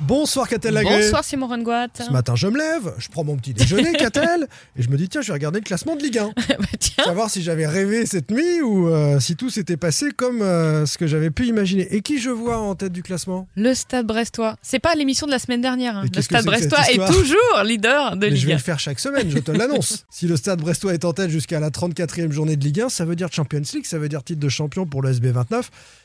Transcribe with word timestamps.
Bonsoir 0.00 0.46
Catel 0.48 0.74
Lagré. 0.74 1.00
Bonsoir 1.00 1.24
Simon 1.24 1.46
Rengoat. 1.46 1.86
Ce 2.06 2.10
matin, 2.12 2.34
je 2.36 2.46
me 2.48 2.58
lève, 2.58 2.92
je 2.98 3.08
prends 3.08 3.24
mon 3.24 3.36
petit 3.36 3.54
déjeuner, 3.54 3.92
Catel, 3.98 4.46
et 4.78 4.82
je 4.82 4.90
me 4.90 4.96
dis, 4.98 5.08
tiens, 5.08 5.22
je 5.22 5.28
vais 5.28 5.32
regarder 5.32 5.58
le 5.58 5.64
classement 5.64 5.96
de 5.96 6.02
Ligue 6.02 6.18
1. 6.18 6.32
Bah, 6.58 6.64
tiens, 6.78 7.04
Savoir 7.04 7.30
si 7.30 7.42
j'avais 7.42 7.66
rêvé 7.66 8.04
cette 8.06 8.30
nuit 8.30 8.60
ou 8.62 8.88
euh, 8.88 9.18
si 9.20 9.36
tout 9.36 9.48
s'était 9.50 9.76
passé 9.76 10.10
comme 10.14 10.42
euh, 10.42 10.84
ce 10.86 10.98
que 10.98 11.06
j'avais 11.06 11.30
pu 11.30 11.46
imaginer. 11.46 11.86
Et 11.94 12.02
qui 12.02 12.18
je 12.18 12.30
vois 12.30 12.58
en 12.58 12.74
tête 12.74 12.92
du 12.92 13.02
classement? 13.02 13.48
Le 13.56 13.72
Stade 13.74 14.06
Brestois. 14.06 14.56
C'est 14.62 14.78
pas 14.78 14.94
l'émission 14.94 15.26
de 15.26 15.32
la 15.32 15.38
semaine 15.38 15.60
dernière. 15.62 15.96
hein. 15.96 16.04
Le 16.14 16.22
Stade 16.22 16.44
Brestois 16.44 16.90
est 16.92 17.06
toujours 17.06 17.62
leader 17.64 18.16
de 18.16 18.20
Mais 18.26 18.30
je 18.30 18.34
Ligue 18.36 18.46
vais 18.46 18.52
1. 18.52 18.56
le 18.56 18.62
faire 18.62 18.78
chaque 18.78 19.00
semaine, 19.00 19.30
je 19.30 19.38
te 19.38 19.50
l'annonce. 19.50 20.04
si 20.10 20.26
le 20.26 20.36
Stade 20.36 20.60
Brestois 20.60 20.92
est 20.94 21.04
en 21.06 21.12
tête 21.14 21.30
jusqu'à 21.30 21.58
la 21.60 21.70
34e 21.70 22.30
journée 22.32 22.56
de 22.56 22.64
Ligue 22.64 22.82
1, 22.82 22.88
ça 22.90 23.04
veut 23.06 23.16
dire 23.16 23.28
Champions 23.32 23.62
League, 23.72 23.86
ça 23.86 23.98
veut 23.98 24.08
dire 24.08 24.22
titre 24.22 24.40
de 24.40 24.48
champion 24.48 24.84
pour 24.86 25.00
le 25.02 25.12
SB29. 25.12 25.62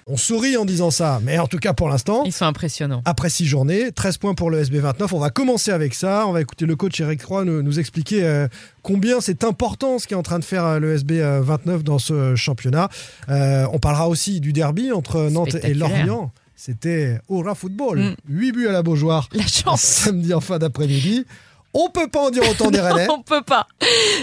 On 0.08 0.18
sourit 0.18 0.58
en 0.58 0.66
disant 0.66 0.92
ça, 0.92 1.20
mais 1.24 1.38
en 1.40 1.48
tout 1.48 1.60
cas 1.60 1.74
pour 1.74 1.88
l'instant, 1.90 2.24
Ils 2.26 2.34
sont 2.34 2.46
impressionnants. 2.46 3.02
après 3.06 3.30
six 3.30 3.46
journées, 3.46 3.81
13 3.90 4.18
points 4.18 4.36
pour 4.36 4.52
le 4.52 4.62
SB29. 4.62 5.08
On 5.14 5.20
va 5.20 5.30
commencer 5.32 5.72
avec 5.72 5.96
ça. 5.96 6.28
On 6.28 6.34
va 6.34 6.42
écouter 6.42 6.66
le 6.66 6.76
coach 6.76 7.00
Eric 7.00 7.22
Croix 7.22 7.46
nous, 7.46 7.64
nous 7.64 7.80
expliquer 7.80 8.24
euh, 8.24 8.48
combien 8.84 9.22
c'est 9.22 9.44
important 9.44 9.98
ce 9.98 10.08
qu'est 10.08 10.16
en 10.16 10.22
train 10.22 10.40
de 10.40 10.44
faire 10.44 10.66
euh, 10.66 10.80
le 10.80 10.98
SB29 10.98 11.82
dans 11.82 11.98
ce 11.98 12.36
championnat. 12.36 12.90
Euh, 13.30 13.66
on 13.72 13.80
parlera 13.80 14.08
aussi 14.10 14.40
du 14.42 14.54
derby 14.54 14.92
entre 14.92 15.30
Nantes 15.30 15.56
et. 15.64 15.74
Lorient. 15.74 16.32
C'était 16.56 17.20
Aura 17.28 17.56
Football. 17.56 18.00
Mm. 18.00 18.16
8 18.30 18.52
buts 18.52 18.68
à 18.68 18.72
la 18.72 18.84
Beaujoire. 18.84 19.30
La 19.34 19.48
chance. 19.48 19.82
Samedi 19.82 20.32
en 20.34 20.42
fin 20.42 20.60
d'après-midi. 20.60 21.26
On 21.74 21.90
peut 21.90 22.08
pas 22.08 22.20
en 22.20 22.30
dire 22.30 22.44
autant 22.50 22.70
des 22.70 22.82
Rennais. 22.82 23.08
On 23.10 23.22
peut 23.22 23.42
pas. 23.42 23.68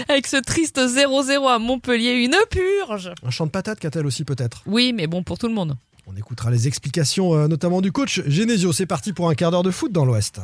Avec 0.07 0.27
ce 0.27 0.37
triste 0.37 0.77
0-0 0.77 1.49
à 1.49 1.59
Montpellier, 1.59 2.11
une 2.11 2.35
purge. 2.49 3.11
Un 3.25 3.31
champ 3.31 3.45
de 3.45 3.51
patates 3.51 3.79
qu'a-t-elle 3.79 4.05
aussi 4.05 4.23
peut-être? 4.23 4.61
Oui, 4.67 4.93
mais 4.93 5.07
bon, 5.07 5.23
pour 5.23 5.37
tout 5.37 5.47
le 5.47 5.53
monde. 5.53 5.75
On 6.11 6.15
écoutera 6.15 6.49
les 6.49 6.67
explications 6.67 7.35
euh, 7.35 7.47
notamment 7.47 7.81
du 7.81 7.91
coach 7.91 8.23
Genesio. 8.25 8.73
C'est 8.73 8.87
parti 8.87 9.13
pour 9.13 9.29
un 9.29 9.35
quart 9.35 9.51
d'heure 9.51 9.61
de 9.61 9.69
foot 9.69 9.91
dans 9.91 10.05
l'Ouest. 10.05 10.41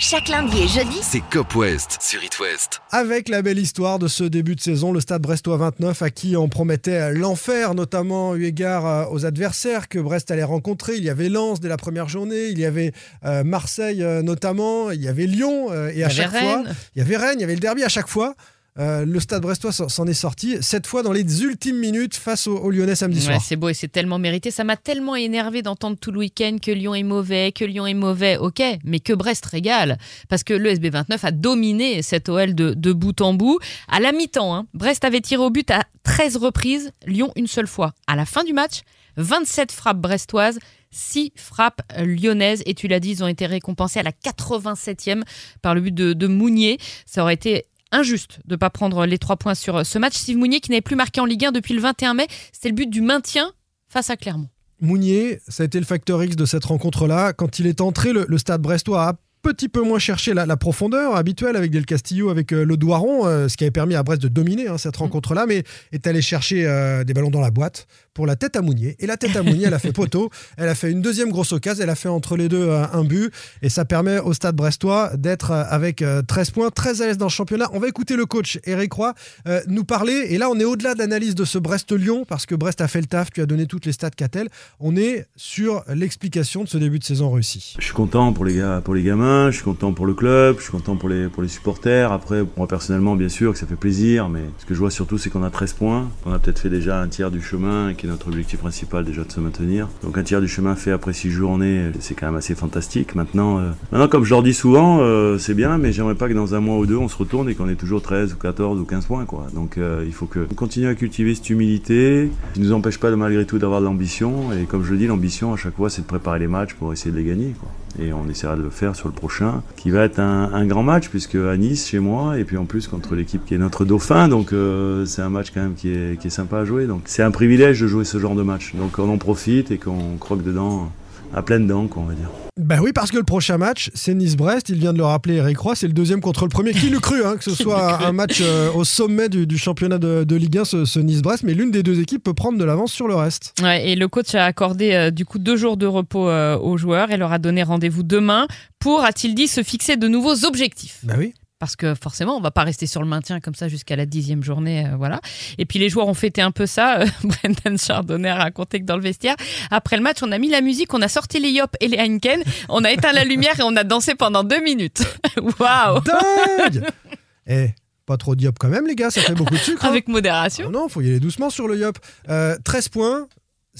Chaque 0.00 0.28
lundi 0.28 0.58
et 0.58 0.68
jeudi, 0.68 0.98
C'est 1.02 1.22
Cop 1.30 1.56
West 1.56 1.96
sur 2.00 2.22
It 2.22 2.38
West. 2.38 2.80
Avec 2.92 3.30
la 3.30 3.40
belle 3.40 3.58
histoire 3.58 3.98
de 3.98 4.06
ce 4.06 4.22
début 4.22 4.54
de 4.54 4.60
saison, 4.60 4.92
le 4.92 5.00
stade 5.00 5.22
brestois 5.22 5.56
29 5.56 6.02
à 6.02 6.10
qui 6.10 6.36
on 6.36 6.48
promettait 6.48 7.12
l'enfer, 7.14 7.74
notamment 7.74 8.36
eu 8.36 8.44
égard 8.44 8.86
euh, 8.86 9.04
aux 9.10 9.24
adversaires 9.24 9.88
que 9.88 9.98
Brest 9.98 10.30
allait 10.30 10.44
rencontrer. 10.44 10.96
Il 10.96 11.04
y 11.04 11.10
avait 11.10 11.30
Lens 11.30 11.58
dès 11.58 11.68
la 11.68 11.78
première 11.78 12.08
journée, 12.08 12.48
il 12.48 12.58
y 12.58 12.66
avait 12.66 12.92
euh, 13.24 13.44
Marseille 13.44 14.04
euh, 14.04 14.22
notamment, 14.22 14.90
il 14.90 15.02
y 15.02 15.08
avait 15.08 15.26
Lyon 15.26 15.68
euh, 15.70 15.90
et 15.92 16.04
à 16.04 16.10
chaque 16.10 16.30
fois, 16.30 16.64
il 16.94 16.98
y 16.98 17.02
avait 17.02 17.16
Rennes, 17.16 17.38
il 17.38 17.40
y 17.40 17.44
avait 17.44 17.54
le 17.54 17.60
derby 17.60 17.82
à 17.82 17.88
chaque 17.88 18.08
fois. 18.08 18.36
Euh, 18.78 19.04
le 19.04 19.18
stade 19.20 19.42
brestois 19.42 19.72
s'en 19.72 20.06
est 20.06 20.14
sorti, 20.14 20.56
cette 20.60 20.86
fois 20.86 21.02
dans 21.02 21.12
les 21.12 21.42
ultimes 21.42 21.78
minutes 21.78 22.14
face 22.14 22.46
aux, 22.46 22.56
aux 22.58 22.70
Lyonnais 22.70 22.94
samedi 22.94 23.18
Ouais, 23.20 23.24
soir. 23.24 23.42
c'est 23.44 23.56
beau 23.56 23.68
et 23.68 23.74
c'est 23.74 23.88
tellement 23.88 24.18
mérité. 24.18 24.50
Ça 24.50 24.62
m'a 24.64 24.76
tellement 24.76 25.16
énervé 25.16 25.62
d'entendre 25.62 25.96
tout 26.00 26.12
le 26.12 26.18
week-end 26.20 26.58
que 26.62 26.70
Lyon 26.70 26.94
est 26.94 27.02
mauvais, 27.02 27.50
que 27.52 27.64
Lyon 27.64 27.86
est 27.86 27.94
mauvais, 27.94 28.36
ok, 28.36 28.62
mais 28.84 29.00
que 29.00 29.12
Brest 29.12 29.44
régale. 29.46 29.98
Parce 30.28 30.44
que 30.44 30.54
le 30.54 30.72
SB29 30.72 31.18
a 31.22 31.30
dominé 31.32 32.02
cette 32.02 32.28
OL 32.28 32.54
de, 32.54 32.74
de 32.74 32.92
bout 32.92 33.20
en 33.20 33.34
bout. 33.34 33.58
À 33.88 33.98
la 34.00 34.12
mi-temps, 34.12 34.54
hein, 34.54 34.66
Brest 34.74 35.04
avait 35.04 35.20
tiré 35.20 35.42
au 35.42 35.50
but 35.50 35.70
à 35.70 35.82
13 36.04 36.36
reprises, 36.36 36.92
Lyon 37.06 37.32
une 37.36 37.46
seule 37.48 37.66
fois. 37.66 37.94
À 38.06 38.14
la 38.16 38.24
fin 38.26 38.44
du 38.44 38.52
match, 38.52 38.82
27 39.16 39.72
frappes 39.72 39.98
brestoises, 39.98 40.58
6 40.92 41.32
frappes 41.34 41.80
lyonnaises. 41.98 42.62
Et 42.64 42.74
tu 42.74 42.86
l'as 42.86 43.00
dit, 43.00 43.10
ils 43.10 43.24
ont 43.24 43.28
été 43.28 43.46
récompensés 43.46 43.98
à 43.98 44.04
la 44.04 44.12
87e 44.12 45.22
par 45.62 45.74
le 45.74 45.80
but 45.80 45.94
de, 45.94 46.12
de 46.12 46.26
Mounier. 46.28 46.78
Ça 47.06 47.22
aurait 47.22 47.34
été 47.34 47.64
injuste 47.92 48.40
de 48.44 48.54
ne 48.54 48.56
pas 48.56 48.70
prendre 48.70 49.06
les 49.06 49.18
trois 49.18 49.36
points 49.36 49.54
sur 49.54 49.84
ce 49.84 49.98
match. 49.98 50.14
Steve 50.16 50.36
Mounier 50.38 50.60
qui 50.60 50.70
n'avait 50.70 50.80
plus 50.80 50.96
marqué 50.96 51.20
en 51.20 51.24
Ligue 51.24 51.46
1 51.46 51.52
depuis 51.52 51.74
le 51.74 51.80
21 51.80 52.14
mai, 52.14 52.26
c'était 52.52 52.68
le 52.68 52.74
but 52.74 52.90
du 52.90 53.00
maintien 53.00 53.52
face 53.88 54.10
à 54.10 54.16
Clermont. 54.16 54.48
Mounier, 54.80 55.40
ça 55.48 55.64
a 55.64 55.66
été 55.66 55.78
le 55.80 55.86
facteur 55.86 56.22
X 56.22 56.36
de 56.36 56.44
cette 56.44 56.64
rencontre-là. 56.64 57.32
Quand 57.32 57.58
il 57.58 57.66
est 57.66 57.80
entré, 57.80 58.12
le, 58.12 58.26
le 58.28 58.38
stade 58.38 58.62
brestois 58.62 59.08
a 59.08 59.14
petit 59.42 59.68
peu 59.68 59.82
moins 59.82 59.98
cherché 59.98 60.34
la, 60.34 60.46
la 60.46 60.56
profondeur 60.56 61.16
habituelle 61.16 61.56
avec 61.56 61.70
Del 61.70 61.86
Castillo, 61.86 62.30
avec 62.30 62.52
euh, 62.52 62.64
le 62.64 62.76
Doiron, 62.76 63.26
euh, 63.26 63.48
ce 63.48 63.56
qui 63.56 63.64
avait 63.64 63.70
permis 63.70 63.94
à 63.94 64.02
Brest 64.02 64.22
de 64.22 64.28
dominer 64.28 64.68
hein, 64.68 64.78
cette 64.78 64.96
rencontre-là, 64.96 65.46
mais 65.46 65.64
est 65.92 66.06
allé 66.06 66.22
chercher 66.22 66.66
euh, 66.66 67.04
des 67.04 67.14
ballons 67.14 67.30
dans 67.30 67.40
la 67.40 67.50
boîte 67.50 67.86
pour 68.18 68.26
la 68.26 68.34
tête 68.34 68.56
à 68.56 68.62
Mounier. 68.62 68.96
Et 68.98 69.06
la 69.06 69.16
tête 69.16 69.36
à 69.36 69.44
Mounier, 69.44 69.66
elle 69.66 69.74
a 69.74 69.78
fait 69.78 69.92
poteau, 70.02 70.28
elle 70.56 70.68
a 70.68 70.74
fait 70.74 70.90
une 70.90 71.00
deuxième 71.00 71.30
grosse 71.30 71.52
occasion, 71.52 71.84
elle 71.84 71.88
a 71.88 71.94
fait 71.94 72.08
entre 72.08 72.36
les 72.36 72.48
deux 72.48 72.68
euh, 72.68 72.84
un 72.92 73.04
but, 73.04 73.32
et 73.62 73.68
ça 73.68 73.84
permet 73.84 74.18
au 74.18 74.32
stade 74.32 74.56
brestois 74.56 75.12
d'être 75.16 75.52
euh, 75.52 75.62
avec 75.68 76.02
euh, 76.02 76.20
13 76.22 76.50
points, 76.50 76.70
très 76.70 77.00
à 77.00 77.06
l'aise 77.06 77.16
dans 77.16 77.26
le 77.26 77.30
championnat. 77.30 77.68
On 77.74 77.78
va 77.78 77.86
écouter 77.86 78.16
le 78.16 78.26
coach 78.26 78.58
Eric 78.64 78.92
Roy 78.92 79.14
euh, 79.46 79.60
nous 79.68 79.84
parler, 79.84 80.26
et 80.30 80.38
là 80.38 80.50
on 80.50 80.58
est 80.58 80.64
au-delà 80.64 80.94
de 80.94 80.98
l'analyse 80.98 81.36
de 81.36 81.44
ce 81.44 81.58
Brest-Lyon, 81.58 82.24
parce 82.28 82.44
que 82.44 82.56
Brest 82.56 82.80
a 82.80 82.88
fait 82.88 83.00
le 83.00 83.06
taf, 83.06 83.30
tu 83.30 83.40
as 83.40 83.46
donné 83.46 83.66
toutes 83.66 83.86
les 83.86 83.92
stats 83.92 84.10
qu'a-t-elle, 84.10 84.48
on 84.80 84.96
est 84.96 85.28
sur 85.36 85.84
l'explication 85.86 86.64
de 86.64 86.68
ce 86.68 86.76
début 86.76 86.98
de 86.98 87.04
saison 87.04 87.30
réussi. 87.30 87.76
Je 87.78 87.84
suis 87.84 87.94
content 87.94 88.32
pour 88.32 88.44
les 88.44 88.56
gars, 88.56 88.80
pour 88.84 88.96
les 88.96 89.04
gamins, 89.04 89.27
je 89.50 89.52
suis 89.52 89.64
content 89.64 89.92
pour 89.92 90.06
le 90.06 90.14
club, 90.14 90.56
je 90.58 90.62
suis 90.62 90.72
content 90.72 90.96
pour 90.96 91.08
les, 91.08 91.28
pour 91.28 91.42
les 91.42 91.48
supporters. 91.48 92.12
Après, 92.12 92.42
moi 92.56 92.66
personnellement, 92.66 93.16
bien 93.16 93.28
sûr 93.28 93.52
que 93.52 93.58
ça 93.58 93.66
fait 93.66 93.76
plaisir, 93.76 94.28
mais 94.28 94.40
ce 94.58 94.66
que 94.66 94.74
je 94.74 94.78
vois 94.78 94.90
surtout, 94.90 95.18
c'est 95.18 95.30
qu'on 95.30 95.42
a 95.42 95.50
13 95.50 95.72
points. 95.74 96.08
On 96.26 96.32
a 96.32 96.38
peut-être 96.38 96.58
fait 96.58 96.68
déjà 96.68 97.00
un 97.00 97.08
tiers 97.08 97.30
du 97.30 97.40
chemin, 97.40 97.94
qui 97.94 98.06
est 98.06 98.08
notre 98.08 98.28
objectif 98.28 98.60
principal 98.60 99.04
déjà 99.04 99.24
de 99.24 99.32
se 99.32 99.40
maintenir. 99.40 99.88
Donc 100.02 100.18
un 100.18 100.22
tiers 100.22 100.40
du 100.40 100.48
chemin 100.48 100.74
fait 100.74 100.90
après 100.90 101.12
6 101.12 101.30
journées, 101.30 101.90
c'est 102.00 102.14
quand 102.14 102.26
même 102.26 102.36
assez 102.36 102.54
fantastique. 102.54 103.14
Maintenant, 103.14 103.58
euh, 103.58 103.70
maintenant 103.92 104.08
comme 104.08 104.24
je 104.24 104.30
leur 104.30 104.42
dis 104.42 104.54
souvent, 104.54 104.98
euh, 105.00 105.38
c'est 105.38 105.54
bien, 105.54 105.78
mais 105.78 105.92
j'aimerais 105.92 106.14
pas 106.14 106.28
que 106.28 106.34
dans 106.34 106.54
un 106.54 106.60
mois 106.60 106.78
ou 106.78 106.86
deux, 106.86 106.96
on 106.96 107.08
se 107.08 107.16
retourne 107.16 107.48
et 107.48 107.54
qu'on 107.54 107.68
ait 107.68 107.74
toujours 107.74 108.02
13 108.02 108.32
ou 108.32 108.36
14 108.36 108.80
ou 108.80 108.84
15 108.84 109.06
points. 109.06 109.26
Donc 109.54 109.78
euh, 109.78 110.04
il 110.06 110.12
faut 110.12 110.26
que 110.26 110.46
on 110.50 110.54
continue 110.54 110.88
à 110.88 110.94
cultiver 110.94 111.34
cette 111.34 111.50
humilité, 111.50 112.30
qui 112.54 112.60
nous 112.60 112.72
empêche 112.72 112.98
pas 112.98 113.10
de, 113.10 113.16
malgré 113.16 113.44
tout 113.44 113.58
d'avoir 113.58 113.80
de 113.80 113.86
l'ambition. 113.86 114.52
Et 114.52 114.64
comme 114.64 114.84
je 114.84 114.92
le 114.92 114.98
dis, 114.98 115.06
l'ambition 115.06 115.52
à 115.52 115.56
chaque 115.56 115.76
fois, 115.76 115.90
c'est 115.90 116.02
de 116.02 116.06
préparer 116.06 116.38
les 116.38 116.46
matchs 116.46 116.74
pour 116.74 116.92
essayer 116.92 117.10
de 117.10 117.16
les 117.16 117.24
gagner. 117.24 117.54
Et 118.00 118.12
on 118.12 118.28
essaiera 118.28 118.56
de 118.56 118.62
le 118.62 118.70
faire 118.70 118.94
sur 118.94 119.08
le 119.08 119.14
prochain, 119.18 119.62
qui 119.76 119.90
va 119.90 120.04
être 120.04 120.18
un, 120.18 120.66
grand 120.66 120.82
match, 120.82 121.08
puisque 121.08 121.34
à 121.34 121.56
Nice, 121.56 121.88
chez 121.88 121.98
moi, 121.98 122.38
et 122.38 122.44
puis 122.44 122.56
en 122.56 122.64
plus 122.64 122.88
contre 122.88 123.14
l'équipe 123.14 123.44
qui 123.44 123.54
est 123.54 123.58
notre 123.58 123.84
dauphin, 123.84 124.28
donc 124.28 124.52
euh, 124.52 125.04
c'est 125.04 125.22
un 125.22 125.28
match 125.28 125.50
quand 125.52 125.60
même 125.60 125.74
qui 125.74 125.90
est, 125.90 126.18
qui 126.20 126.28
est 126.28 126.30
sympa 126.30 126.58
à 126.58 126.64
jouer. 126.64 126.86
Donc 126.86 127.02
c'est 127.06 127.22
un 127.22 127.30
privilège 127.30 127.80
de 127.80 127.86
jouer 127.86 128.04
ce 128.04 128.18
genre 128.18 128.34
de 128.34 128.42
match. 128.42 128.74
Donc 128.74 128.98
on 128.98 129.10
en 129.10 129.18
profite 129.18 129.70
et 129.70 129.78
qu'on 129.78 130.16
croque 130.18 130.42
dedans 130.42 130.90
à 131.34 131.42
pleines 131.42 131.66
dents, 131.66 131.86
quoi, 131.86 132.02
on 132.02 132.06
va 132.06 132.14
dire. 132.14 132.28
Ben 132.58 132.80
oui, 132.80 132.92
parce 132.92 133.12
que 133.12 133.16
le 133.16 133.22
prochain 133.22 133.56
match, 133.56 133.90
c'est 133.94 134.14
Nice-Brest. 134.14 134.68
Il 134.68 134.78
vient 134.78 134.92
de 134.92 134.98
le 134.98 135.04
rappeler, 135.04 135.36
Eric 135.36 135.58
Roy. 135.58 135.76
C'est 135.76 135.86
le 135.86 135.92
deuxième 135.92 136.20
contre 136.20 136.44
le 136.44 136.48
premier. 136.48 136.72
Qui 136.72 136.90
l'eût 136.90 136.98
cru 136.98 137.24
hein, 137.24 137.36
que 137.36 137.44
ce 137.44 137.54
soit 137.62 138.04
un 138.04 138.12
match 138.12 138.40
euh, 138.40 138.72
au 138.72 138.82
sommet 138.84 139.28
du, 139.28 139.46
du 139.46 139.56
championnat 139.58 139.98
de, 139.98 140.24
de 140.24 140.36
Ligue 140.36 140.58
1, 140.58 140.64
ce, 140.64 140.84
ce 140.84 140.98
Nice-Brest. 140.98 141.44
Mais 141.44 141.54
l'une 141.54 141.70
des 141.70 141.84
deux 141.84 142.00
équipes 142.00 142.22
peut 142.24 142.34
prendre 142.34 142.58
de 142.58 142.64
l'avance 142.64 142.92
sur 142.92 143.06
le 143.06 143.14
reste. 143.14 143.54
Ouais, 143.62 143.88
et 143.90 143.94
le 143.94 144.08
coach 144.08 144.34
a 144.34 144.44
accordé 144.44 144.92
euh, 144.92 145.10
du 145.10 145.24
coup 145.24 145.38
deux 145.38 145.56
jours 145.56 145.76
de 145.76 145.86
repos 145.86 146.28
euh, 146.28 146.58
aux 146.58 146.76
joueurs 146.76 147.12
et 147.12 147.16
leur 147.16 147.32
a 147.32 147.38
donné 147.38 147.62
rendez-vous 147.62 148.02
demain 148.02 148.48
pour, 148.80 149.04
a-t-il 149.04 149.34
dit, 149.34 149.46
se 149.46 149.62
fixer 149.62 149.96
de 149.96 150.08
nouveaux 150.08 150.44
objectifs. 150.44 150.98
Ben 151.04 151.14
oui. 151.18 151.34
Parce 151.58 151.74
que 151.74 151.94
forcément, 151.96 152.36
on 152.36 152.40
va 152.40 152.52
pas 152.52 152.62
rester 152.62 152.86
sur 152.86 153.02
le 153.02 153.08
maintien 153.08 153.40
comme 153.40 153.54
ça 153.56 153.66
jusqu'à 153.66 153.96
la 153.96 154.06
dixième 154.06 154.44
journée, 154.44 154.86
euh, 154.86 154.96
voilà. 154.96 155.20
Et 155.58 155.66
puis 155.66 155.80
les 155.80 155.88
joueurs 155.88 156.06
ont 156.06 156.14
fêté 156.14 156.40
un 156.40 156.52
peu 156.52 156.66
ça. 156.66 157.00
Euh, 157.00 157.06
Brendan 157.24 157.76
Chardonnay 157.76 158.28
a 158.28 158.36
raconté 158.36 158.78
que 158.78 158.84
dans 158.84 158.94
le 158.96 159.02
vestiaire, 159.02 159.34
après 159.72 159.96
le 159.96 160.02
match, 160.02 160.18
on 160.22 160.30
a 160.30 160.38
mis 160.38 160.50
la 160.50 160.60
musique, 160.60 160.94
on 160.94 161.02
a 161.02 161.08
sorti 161.08 161.40
les 161.40 161.50
Yop 161.50 161.74
et 161.80 161.88
les 161.88 161.96
Heineken, 161.98 162.42
on 162.68 162.84
a 162.84 162.92
éteint 162.92 163.12
la 163.12 163.24
lumière 163.24 163.58
et 163.58 163.64
on 163.64 163.74
a 163.74 163.82
dansé 163.82 164.14
pendant 164.14 164.44
deux 164.44 164.62
minutes. 164.62 165.02
Waouh 165.58 166.00
Dingue 166.00 166.84
Eh, 167.48 167.70
pas 168.06 168.16
trop 168.18 168.36
de 168.36 168.42
yop 168.42 168.56
quand 168.58 168.68
même, 168.68 168.86
les 168.86 168.94
gars. 168.94 169.10
Ça 169.10 169.22
fait 169.22 169.34
beaucoup 169.34 169.54
de 169.54 169.58
sucre. 169.58 169.84
hein. 169.84 169.88
Avec 169.88 170.06
modération. 170.06 170.66
Ah 170.68 170.70
non, 170.70 170.88
faut 170.88 171.00
y 171.00 171.08
aller 171.08 171.18
doucement 171.18 171.50
sur 171.50 171.66
le 171.66 171.78
yop. 171.78 171.98
Euh, 172.28 172.56
13 172.64 172.88
points. 172.90 173.26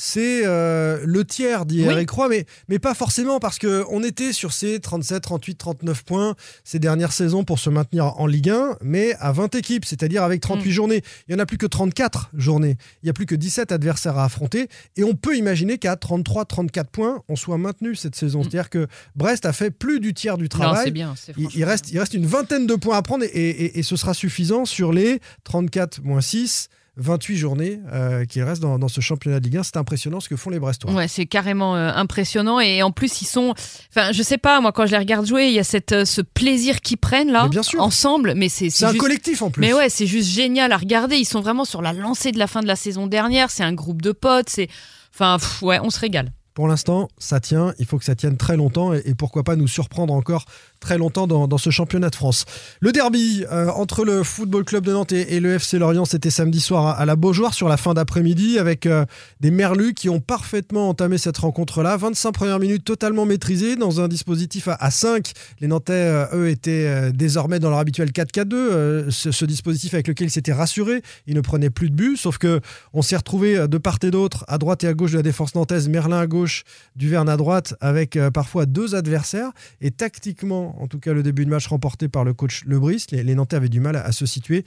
C'est 0.00 0.42
euh, 0.46 1.00
le 1.04 1.24
tiers, 1.24 1.66
dit 1.66 1.82
Oui. 1.82 1.88
Eric 1.92 2.08
Roy, 2.10 2.28
mais, 2.28 2.46
mais 2.68 2.78
pas 2.78 2.94
forcément, 2.94 3.40
parce 3.40 3.58
qu'on 3.58 4.02
était 4.04 4.32
sur 4.32 4.52
ces 4.52 4.78
37, 4.78 5.20
38, 5.22 5.54
39 5.56 6.04
points 6.04 6.36
ces 6.62 6.78
dernières 6.78 7.10
saisons 7.10 7.42
pour 7.42 7.58
se 7.58 7.68
maintenir 7.68 8.06
en 8.20 8.26
Ligue 8.28 8.50
1, 8.50 8.76
mais 8.80 9.14
à 9.18 9.32
20 9.32 9.56
équipes, 9.56 9.84
c'est-à-dire 9.84 10.22
avec 10.22 10.40
38 10.40 10.68
Mm. 10.68 10.72
journées. 10.72 11.02
Il 11.28 11.34
n'y 11.34 11.40
en 11.40 11.42
a 11.42 11.46
plus 11.46 11.58
que 11.58 11.66
34 11.66 12.30
journées. 12.34 12.76
Il 13.02 13.06
n'y 13.06 13.10
a 13.10 13.12
plus 13.12 13.26
que 13.26 13.34
17 13.34 13.72
adversaires 13.72 14.16
à 14.18 14.24
affronter. 14.24 14.68
Et 14.96 15.02
on 15.02 15.14
peut 15.14 15.36
imaginer 15.36 15.78
qu'à 15.78 15.96
33, 15.96 16.44
34 16.44 16.90
points, 16.90 17.22
on 17.28 17.34
soit 17.34 17.58
maintenu 17.58 17.96
cette 17.96 18.14
saison. 18.14 18.42
C'est-à-dire 18.42 18.70
que 18.70 18.86
Brest 19.16 19.46
a 19.46 19.52
fait 19.52 19.72
plus 19.72 19.98
du 19.98 20.14
tiers 20.14 20.38
du 20.38 20.48
travail. 20.48 20.92
bien. 20.92 21.14
Il, 21.56 21.64
reste, 21.64 21.90
il 21.90 21.98
reste 21.98 22.14
une 22.14 22.26
vingtaine 22.26 22.68
de 22.68 22.76
points 22.76 22.96
à 22.96 23.02
prendre 23.02 23.24
et, 23.24 23.26
et- 23.28 23.78
et 23.80 23.82
ce 23.82 23.96
sera 23.96 24.14
suffisant 24.14 24.64
sur 24.64 24.92
les 24.92 25.20
34 25.42 26.02
moins 26.04 26.20
6, 26.20 26.68
28 26.98 27.36
journées 27.36 27.80
euh, 27.92 28.24
qu'il 28.24 28.42
reste 28.42 28.60
dans, 28.60 28.78
dans 28.78 28.88
ce 28.88 29.00
championnat 29.00 29.40
de 29.40 29.44
Ligue 29.44 29.56
1. 29.58 29.62
C'est 29.62 29.76
impressionnant 29.76 30.20
ce 30.20 30.28
que 30.28 30.36
font 30.36 30.50
les 30.50 30.58
Brestois. 30.58 30.92
Ouais, 30.92 31.08
c'est 31.08 31.26
carrément 31.26 31.76
euh, 31.76 31.90
impressionnant 31.94 32.60
et 32.60 32.82
en 32.82 32.90
plus 32.90 33.22
ils 33.22 33.26
sont, 33.26 33.54
enfin 33.90 34.12
je 34.12 34.22
sais 34.22 34.38
pas 34.38 34.60
moi 34.60 34.72
quand 34.72 34.86
je 34.86 34.92
les 34.92 34.98
regarde 34.98 35.26
jouer 35.26 35.46
il 35.48 35.54
y 35.54 35.58
a 35.58 35.64
cette 35.64 35.92
euh, 35.92 36.04
ce 36.04 36.20
plaisir 36.20 36.80
qu'ils 36.80 36.98
prennent 36.98 37.30
là 37.30 37.44
Mais 37.44 37.50
bien 37.50 37.62
sûr. 37.62 37.80
ensemble 37.82 38.34
mais 38.36 38.48
c'est 38.48 38.70
C'est 38.70 38.84
un 38.84 38.88
juste- 38.90 39.00
collectif 39.00 39.42
en 39.42 39.50
plus. 39.50 39.60
mais 39.60 39.72
ouais 39.72 39.88
c'est 39.88 40.06
juste 40.06 40.28
génial 40.30 40.72
à 40.72 40.76
regarder 40.76 41.16
ils 41.16 41.24
sont 41.24 41.40
vraiment 41.40 41.64
sur 41.64 41.82
la 41.82 41.92
lancée 41.92 42.32
de 42.32 42.38
la 42.38 42.46
fin 42.46 42.60
de 42.62 42.66
la 42.66 42.76
saison 42.76 43.06
dernière 43.06 43.50
c'est 43.50 43.64
un 43.64 43.72
groupe 43.72 44.02
de 44.02 44.12
potes 44.12 44.48
c'est 44.50 44.68
enfin 45.14 45.38
pff, 45.38 45.62
ouais 45.62 45.78
on 45.82 45.90
se 45.90 46.00
régale 46.00 46.32
Pour 46.58 46.66
l'instant, 46.66 47.08
ça 47.18 47.38
tient. 47.38 47.72
Il 47.78 47.86
faut 47.86 47.98
que 47.98 48.04
ça 48.04 48.16
tienne 48.16 48.36
très 48.36 48.56
longtemps 48.56 48.92
et, 48.92 49.14
pourquoi 49.16 49.44
pas 49.44 49.54
nous 49.54 49.68
surprendre 49.68 50.12
encore 50.12 50.44
très 50.80 50.98
longtemps 50.98 51.28
dans, 51.28 51.58
ce 51.58 51.70
championnat 51.70 52.10
de 52.10 52.16
France. 52.16 52.46
Le 52.80 52.90
derby 52.90 53.44
euh, 53.52 53.68
entre 53.68 54.04
le 54.04 54.24
Football 54.24 54.64
Club 54.64 54.84
de 54.84 54.92
Nantes 54.92 55.12
et, 55.12 55.38
le 55.38 55.54
FC 55.54 55.78
Lorient, 55.78 56.04
c'était 56.04 56.30
samedi 56.30 56.60
soir 56.60 56.98
à, 56.98 57.06
la 57.06 57.14
Beaujoire 57.14 57.54
sur 57.54 57.68
la 57.68 57.76
fin 57.76 57.94
d'après-midi 57.94 58.58
avec 58.58 58.86
euh, 58.86 59.04
des 59.38 59.52
Merlus 59.52 59.94
qui 59.94 60.08
ont 60.08 60.18
parfaitement 60.18 60.88
entamé 60.88 61.16
cette 61.16 61.38
rencontre-là. 61.38 61.96
25 61.96 62.32
premières 62.32 62.58
minutes 62.58 62.84
totalement 62.84 63.24
maîtrisées 63.24 63.76
dans 63.76 64.00
un 64.00 64.08
dispositif 64.08 64.66
à, 64.66 64.74
à 64.74 64.90
5. 64.90 65.30
Les 65.60 65.68
Nantais, 65.68 65.92
euh, 65.92 66.26
eux, 66.32 66.48
étaient 66.48 67.12
désormais 67.12 67.60
dans 67.60 67.70
leur 67.70 67.78
habituel 67.78 68.10
4-4-2, 68.10 68.54
euh, 68.54 69.10
ce, 69.10 69.44
dispositif 69.44 69.94
avec 69.94 70.08
lequel 70.08 70.26
ils 70.26 70.32
s'étaient 70.32 70.52
rassurés. 70.52 71.02
Ils 71.28 71.36
ne 71.36 71.40
prenaient 71.40 71.70
plus 71.70 71.88
de 71.88 71.94
but, 71.94 72.16
sauf 72.16 72.38
que 72.38 72.60
on 72.94 73.02
s'est 73.02 73.16
retrouvé 73.16 73.68
de 73.68 73.78
part 73.78 73.98
et 74.02 74.10
d'autre, 74.10 74.44
à 74.48 74.58
droite 74.58 74.82
et 74.82 74.88
à 74.88 74.94
gauche 74.94 75.12
de 75.12 75.18
la 75.18 75.22
défense 75.22 75.54
nantaise, 75.54 75.88
Merlin 75.88 76.18
à 76.18 76.26
gauche, 76.26 76.47
Duverne 76.96 77.28
à 77.28 77.36
droite, 77.36 77.74
avec 77.80 78.16
euh, 78.16 78.30
parfois 78.30 78.66
deux 78.66 78.94
adversaires. 78.94 79.50
Et 79.80 79.90
tactiquement, 79.90 80.80
en 80.82 80.88
tout 80.88 80.98
cas, 80.98 81.12
le 81.12 81.22
début 81.22 81.44
de 81.44 81.50
match 81.50 81.66
remporté 81.66 82.08
par 82.08 82.24
le 82.24 82.34
coach 82.34 82.64
Lebris, 82.66 83.06
les, 83.10 83.34
Nantais 83.34 83.56
avaient 83.56 83.68
du 83.68 83.80
mal 83.80 83.96
à 83.96 84.12
se 84.12 84.26
situer. 84.26 84.64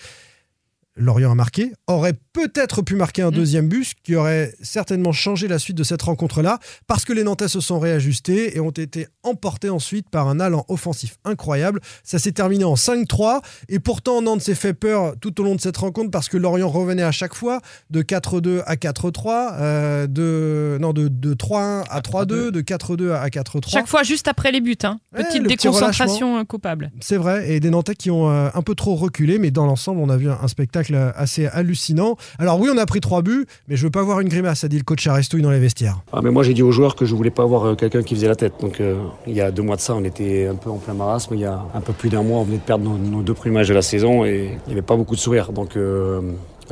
Lorient 0.97 1.31
a 1.31 1.35
marqué, 1.35 1.71
aurait 1.87 2.13
peut-être 2.33 2.81
pu 2.81 2.95
marquer 2.95 3.21
un 3.21 3.29
Mm. 3.31 3.35
deuxième 3.35 3.67
but, 3.69 3.85
ce 3.85 3.93
qui 4.03 4.15
aurait 4.15 4.53
certainement 4.61 5.13
changé 5.13 5.47
la 5.47 5.57
suite 5.57 5.77
de 5.77 5.83
cette 5.83 6.01
rencontre-là, 6.01 6.59
parce 6.87 7.05
que 7.05 7.13
les 7.13 7.23
Nantais 7.23 7.47
se 7.47 7.61
sont 7.61 7.79
réajustés 7.79 8.57
et 8.57 8.59
ont 8.59 8.71
été 8.71 9.07
emportés 9.23 9.69
ensuite 9.69 10.09
par 10.09 10.27
un 10.27 10.39
allant 10.41 10.65
offensif 10.67 11.17
incroyable. 11.23 11.79
Ça 12.03 12.19
s'est 12.19 12.33
terminé 12.33 12.65
en 12.65 12.75
5-3, 12.75 13.41
et 13.69 13.79
pourtant 13.79 14.21
Nantes 14.21 14.41
s'est 14.41 14.55
fait 14.55 14.73
peur 14.73 15.13
tout 15.21 15.39
au 15.39 15.43
long 15.45 15.55
de 15.55 15.61
cette 15.61 15.77
rencontre 15.77 16.11
parce 16.11 16.27
que 16.27 16.35
Lorient 16.37 16.67
revenait 16.69 17.03
à 17.03 17.11
chaque 17.11 17.35
fois 17.35 17.61
de 17.89 18.01
4-2 18.01 18.61
à 18.65 18.75
4-3, 18.75 19.53
euh, 19.59 20.07
de, 20.07 20.77
non, 20.81 20.91
de, 20.91 21.07
de 21.07 21.33
3-1 21.33 21.83
à 21.89 22.01
3-2, 22.01 22.51
de 22.51 22.61
4-2 22.61 23.11
à 23.13 23.27
4-3. 23.29 23.69
Chaque 23.69 23.87
fois 23.87 24.03
juste 24.03 24.27
après 24.27 24.51
les 24.51 24.59
buts. 24.61 24.75
Hein. 24.83 24.99
Petite 25.15 25.41
le 25.43 25.47
petit 25.47 25.55
déconcentration 25.67 26.37
euh, 26.39 26.43
coupable. 26.43 26.91
C'est 26.99 27.17
vrai, 27.17 27.51
et 27.51 27.59
des 27.61 27.69
Nantais 27.69 27.95
qui 27.95 28.11
ont 28.11 28.29
euh, 28.29 28.49
un 28.53 28.61
peu 28.61 28.75
trop 28.75 28.95
reculé, 28.95 29.39
mais 29.39 29.51
dans 29.51 29.65
l'ensemble, 29.65 30.01
on 30.01 30.09
a 30.09 30.17
vu 30.17 30.29
un, 30.29 30.37
un 30.41 30.47
spectacle 30.47 30.80
assez 31.15 31.45
hallucinant. 31.47 32.17
Alors 32.39 32.59
oui, 32.59 32.69
on 32.73 32.77
a 32.77 32.85
pris 32.85 33.01
trois 33.01 33.21
buts, 33.21 33.45
mais 33.67 33.75
je 33.75 33.83
veux 33.83 33.91
pas 33.91 34.03
voir 34.03 34.19
une 34.19 34.29
grimace, 34.29 34.63
a 34.63 34.67
dit 34.67 34.77
le 34.77 34.83
coach 34.83 35.05
Arestouille 35.07 35.41
dans 35.41 35.51
les 35.51 35.59
vestiaires. 35.59 36.01
Ah, 36.13 36.21
mais 36.23 36.31
moi 36.31 36.43
j'ai 36.43 36.53
dit 36.53 36.63
aux 36.63 36.71
joueurs 36.71 36.95
que 36.95 37.05
je 37.05 37.15
voulais 37.15 37.29
pas 37.29 37.43
avoir 37.43 37.65
euh, 37.65 37.75
quelqu'un 37.75 38.03
qui 38.03 38.15
faisait 38.15 38.27
la 38.27 38.35
tête. 38.35 38.53
Donc 38.61 38.79
euh, 38.79 38.95
il 39.27 39.33
y 39.33 39.41
a 39.41 39.51
deux 39.51 39.63
mois 39.63 39.75
de 39.75 39.81
ça, 39.81 39.95
on 39.95 40.03
était 40.03 40.47
un 40.47 40.55
peu 40.55 40.69
en 40.69 40.77
plein 40.77 40.93
marasme. 40.93 41.35
Il 41.35 41.41
y 41.41 41.45
a 41.45 41.63
un 41.73 41.81
peu 41.81 41.93
plus 41.93 42.09
d'un 42.09 42.23
mois, 42.23 42.39
on 42.39 42.43
venait 42.43 42.57
de 42.57 42.63
perdre 42.63 42.83
nos, 42.85 43.21
deux 43.21 43.33
premiers 43.33 43.55
matchs 43.55 43.67
de 43.67 43.73
la 43.73 43.81
saison 43.81 44.25
et 44.25 44.51
il 44.65 44.67
n'y 44.67 44.73
avait 44.73 44.81
pas 44.81 44.95
beaucoup 44.95 45.15
de 45.15 45.19
sourires. 45.19 45.51
Donc 45.51 45.75
euh, 45.75 46.21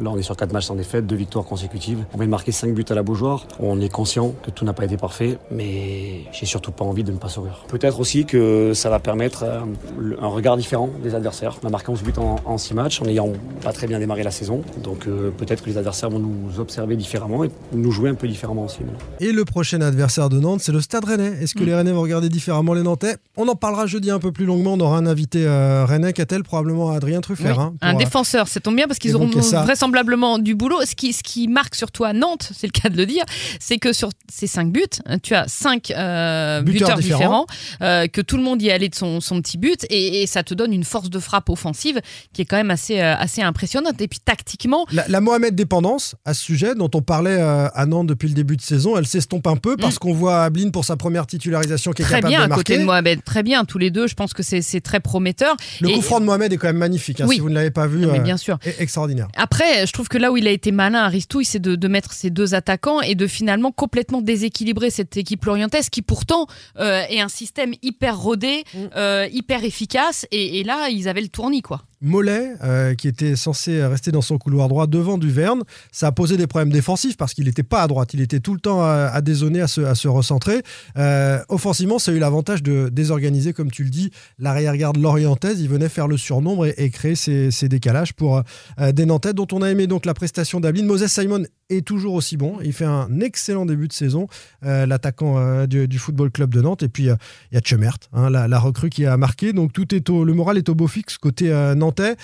là 0.01 0.09
on 0.09 0.17
est 0.17 0.21
sur 0.23 0.35
quatre 0.35 0.53
matchs 0.53 0.65
sans 0.65 0.75
défaite, 0.75 1.05
deux 1.07 1.15
victoires 1.15 1.45
consécutives. 1.45 2.03
On 2.13 2.17
vient 2.17 2.25
de 2.25 2.31
marquer 2.31 2.51
cinq 2.51 2.73
buts 2.73 2.85
à 2.89 2.93
la 2.93 3.03
Beaujoire. 3.03 3.45
On 3.59 3.79
est 3.81 3.89
conscient 3.89 4.33
que 4.43 4.51
tout 4.51 4.65
n'a 4.65 4.73
pas 4.73 4.85
été 4.85 4.97
parfait, 4.97 5.37
mais 5.51 6.21
j'ai 6.31 6.45
surtout 6.45 6.71
pas 6.71 6.85
envie 6.85 7.03
de 7.03 7.11
ne 7.11 7.17
pas 7.17 7.29
sourire. 7.29 7.63
Peut-être 7.67 7.99
aussi 7.99 8.25
que 8.25 8.73
ça 8.73 8.89
va 8.89 8.99
permettre 8.99 9.43
euh, 9.43 10.15
un 10.21 10.27
regard 10.27 10.57
différent 10.57 10.89
des 11.03 11.15
adversaires. 11.15 11.57
On 11.63 11.67
a 11.67 11.69
marqué 11.69 11.91
11 11.91 12.03
buts 12.03 12.13
en, 12.17 12.37
en 12.45 12.57
6 12.57 12.73
matchs 12.73 13.01
en 13.01 13.05
n'ayant 13.05 13.29
pas 13.61 13.73
très 13.73 13.87
bien 13.87 13.99
démarré 13.99 14.23
la 14.23 14.31
saison. 14.31 14.61
Donc 14.83 15.07
euh, 15.07 15.31
peut-être 15.31 15.63
que 15.63 15.69
les 15.69 15.77
adversaires 15.77 16.09
vont 16.09 16.19
nous 16.19 16.59
observer 16.59 16.95
différemment 16.95 17.43
et 17.43 17.51
nous 17.73 17.91
jouer 17.91 18.09
un 18.09 18.15
peu 18.15 18.27
différemment 18.27 18.65
aussi. 18.65 18.79
Et 19.19 19.31
le 19.31 19.45
prochain 19.45 19.81
adversaire 19.81 20.29
de 20.29 20.39
Nantes, 20.39 20.61
c'est 20.61 20.71
le 20.71 20.81
Stade 20.81 21.05
Rennais. 21.05 21.33
Est-ce 21.41 21.55
que 21.55 21.63
les 21.63 21.75
Rennais 21.75 21.91
vont 21.91 22.01
regarder 22.01 22.29
différemment 22.29 22.73
les 22.73 22.83
Nantais? 22.83 23.15
On 23.37 23.47
en 23.47 23.55
parlera 23.55 23.85
jeudi 23.85 24.11
un 24.11 24.19
peu 24.19 24.31
plus 24.31 24.45
longuement. 24.45 24.73
On 24.73 24.79
aura 24.79 24.97
un 24.97 25.05
invité 25.05 25.45
euh, 25.45 25.85
Rennais, 25.85 26.13
qu'a-t-elle? 26.13 26.43
Probablement 26.43 26.91
Adrien 26.91 27.21
Truffert. 27.21 27.57
Oui, 27.57 27.63
hein, 27.63 27.73
un 27.81 27.95
euh, 27.95 27.97
défenseur, 27.97 28.47
ça 28.47 28.59
tombe 28.59 28.75
bien 28.75 28.87
parce 28.87 28.99
qu'ils 28.99 29.15
auront 29.15 29.29
ça. 29.41 29.63
Vraisemblablement 29.89 30.39
du 30.39 30.55
boulot. 30.55 30.81
Ce 30.85 30.95
qui, 30.95 31.13
ce 31.13 31.23
qui 31.23 31.47
marque 31.47 31.75
surtout 31.75 32.03
à 32.03 32.13
Nantes, 32.13 32.49
c'est 32.53 32.67
le 32.67 32.71
cas 32.71 32.89
de 32.89 32.97
le 32.97 33.05
dire, 33.05 33.23
c'est 33.59 33.77
que 33.77 33.93
sur 33.93 34.09
ces 34.31 34.47
cinq 34.47 34.71
buts, 34.71 34.83
hein, 35.05 35.17
tu 35.19 35.33
as 35.35 35.47
cinq 35.47 35.91
euh, 35.91 36.61
Buteurs 36.61 36.89
buteurs, 36.89 36.97
différents. 36.99 37.19
différents, 37.19 37.45
euh, 37.81 38.07
que 38.07 38.21
tout 38.21 38.37
le 38.37 38.43
monde 38.43 38.61
y 38.61 38.69
allait 38.71 38.89
de 38.89 38.95
son, 38.95 39.19
son 39.21 39.41
petit 39.41 39.57
but, 39.57 39.85
et, 39.89 40.21
et 40.23 40.27
ça 40.27 40.43
te 40.43 40.53
donne 40.53 40.73
une 40.73 40.83
force 40.83 41.09
de 41.09 41.19
frappe 41.19 41.49
offensive 41.49 41.99
qui 42.33 42.41
est 42.41 42.45
quand 42.45 42.57
même 42.57 42.71
assez, 42.71 42.99
euh, 43.01 43.15
assez 43.15 43.41
impressionnante. 43.41 43.99
Et 44.01 44.07
puis 44.07 44.19
tactiquement, 44.19 44.85
La, 44.91 45.07
la 45.07 45.21
Mohamed 45.21 45.55
dépendance 45.55 46.15
à 46.25 46.33
ce 46.33 46.41
sujet 46.43 46.75
dont 46.75 46.89
on 46.93 47.01
parlait 47.01 47.39
à 47.39 47.85
Nantes 47.85 48.07
depuis 48.07 48.27
le 48.27 48.33
début 48.33 48.55
de 48.57 48.61
saison, 48.61 48.97
elle 48.97 49.07
s'estompe 49.07 49.47
un 49.47 49.55
peu 49.55 49.75
parce 49.77 49.97
qu'on 49.99 50.13
voit 50.13 50.43
Ablin 50.43 50.69
pour 50.69 50.85
sa 50.85 50.95
première 50.97 51.25
titularisation 51.27 51.91
qui 51.91 52.01
est 52.01 52.05
Mm. 52.05 52.07
très 52.07 52.15
capable 52.17 52.29
bien 52.31 52.39
de 52.39 52.43
à 52.45 52.47
marquer. 52.47 52.63
côté 52.63 52.77
de 52.79 52.83
Mohamed, 52.85 53.23
très 53.23 53.43
bien 53.43 53.65
tous 53.65 53.77
les 53.77 53.91
deux. 53.91 54.07
Je 54.07 54.15
pense 54.15 54.33
que 54.33 54.43
c'est 54.43 54.81
très 54.81 54.99
prometteur. 54.99 55.55
Le 55.81 55.89
Et- 55.89 55.93
coup 55.93 56.01
franc 56.01 56.19
de 56.19 56.25
Mohamed 56.25 56.51
est 56.53 56.57
quand 56.57 56.67
même 56.67 56.77
magnifique. 56.77 57.21
hein, 57.21 57.25
Oui. 57.27 57.35
Si 57.35 57.41
vous 57.41 57.49
ne 57.49 57.55
l'avez 57.55 57.71
pas 57.71 57.87
vu, 57.87 57.99
Non, 57.99 58.11
mais 58.11 58.19
euh, 58.19 58.23
bien 58.23 58.37
sûr. 58.37 58.57
est 58.65 58.79
extraordinaire. 58.81 59.27
Après, 59.35 59.78
je 59.85 59.91
trouve 59.93 60.07
que 60.07 60.17
là 60.17 60.31
où 60.31 60.37
il 60.37 60.47
a 60.47 60.51
été 60.51 60.71
malin, 60.71 60.99
Aristouille, 61.03 61.45
c'est 61.45 61.59
de, 61.59 61.75
de 61.75 61.87
mettre 61.87 62.13
ces 62.13 62.29
deux 62.29 62.53
attaquants 62.55 63.01
et 63.01 63.15
de 63.15 63.27
finalement 63.27 63.71
complètement 63.71 64.21
déséquilibrer 64.21 64.89
cette 64.89 65.17
équipe 65.17 65.45
lorientaise 65.45 65.89
qui 65.89 66.01
pourtant 66.01 66.47
euh, 66.79 67.03
est 67.09 67.19
un 67.19 67.27
système 67.29 67.73
hyper 67.81 68.17
rodé, 68.17 68.63
Mm. 68.73 68.77
euh, 68.95 69.27
hyper 69.31 69.63
efficace. 69.63 70.25
Et, 70.31 70.59
et 70.59 70.63
là, 70.63 70.89
ils 70.89 71.07
avaient 71.07 71.21
le 71.21 71.27
tournis, 71.29 71.61
quoi. 71.61 71.81
Mollet, 72.01 72.53
euh, 72.63 72.95
qui 72.95 73.07
était 73.07 73.35
censé 73.35 73.83
rester 73.85 74.11
dans 74.11 74.21
son 74.21 74.37
couloir 74.37 74.67
droit 74.67 74.87
devant 74.87 75.17
Duverne, 75.17 75.63
ça 75.91 76.07
a 76.07 76.11
posé 76.11 76.37
des 76.37 76.47
problèmes 76.47 76.71
défensifs 76.71 77.17
parce 77.17 77.33
qu'il 77.33 77.45
n'était 77.45 77.63
pas 77.63 77.81
à 77.81 77.87
droite. 77.87 78.13
Il 78.13 78.21
était 78.21 78.39
tout 78.39 78.53
le 78.53 78.59
temps 78.59 78.81
à, 78.81 79.09
à 79.13 79.21
dézonner, 79.21 79.61
à 79.61 79.67
se, 79.67 80.07
recentrer. 80.07 80.61
Euh, 80.97 81.39
offensivement, 81.49 81.99
ça 81.99 82.11
a 82.11 82.13
eu 82.13 82.19
l'avantage 82.19 82.63
de 82.63 82.89
désorganiser, 82.89 83.53
comme 83.53 83.71
tu 83.71 83.83
le 83.83 83.89
dis, 83.89 84.11
l'arrière-garde 84.39 84.97
lorientaise. 84.97 85.61
Il 85.61 85.69
venait 85.69 85.89
faire 85.89 86.07
le 86.07 86.17
surnombre 86.17 86.65
et, 86.65 86.89
créer 86.89 87.15
ces, 87.15 87.69
décalages 87.69 88.13
pour 88.13 88.41
euh, 88.79 88.91
des 88.91 89.05
Nantais 89.05 89.33
dont 89.33 89.47
on 89.51 89.61
a 89.61 89.69
aimé 89.69 89.85
donc 89.85 90.05
la 90.05 90.13
prestation 90.13 90.59
d'Ablin. 90.59 90.85
Moses 90.85 91.07
Simon 91.07 91.43
est 91.69 91.85
toujours 91.85 92.13
aussi 92.15 92.35
bon. 92.35 92.57
Il 92.63 92.73
fait 92.73 92.85
un 92.85 93.19
excellent 93.19 93.65
début 93.65 93.87
de 93.87 93.93
saison, 93.93 94.27
l'attaquant 94.63 95.65
du, 95.67 95.99
Football 95.99 96.31
Club 96.31 96.53
de 96.53 96.61
Nantes. 96.61 96.83
Et 96.83 96.89
puis, 96.89 97.03
il 97.03 97.55
y 97.55 97.57
a 97.57 97.61
Chemert, 97.63 97.97
hein, 98.13 98.29
la, 98.29 98.59
recrue 98.59 98.89
qui 98.89 99.05
a 99.05 99.17
marqué. 99.17 99.53
Donc, 99.53 99.71
tout 99.73 99.93
est 99.93 100.09
le 100.09 100.33
moral 100.33 100.57
est 100.57 100.69
au 100.69 100.75
beau 100.75 100.87
fixe 100.87 101.17
côté 101.17 101.51
euh, 101.51 101.75
nantais. 101.89 102.15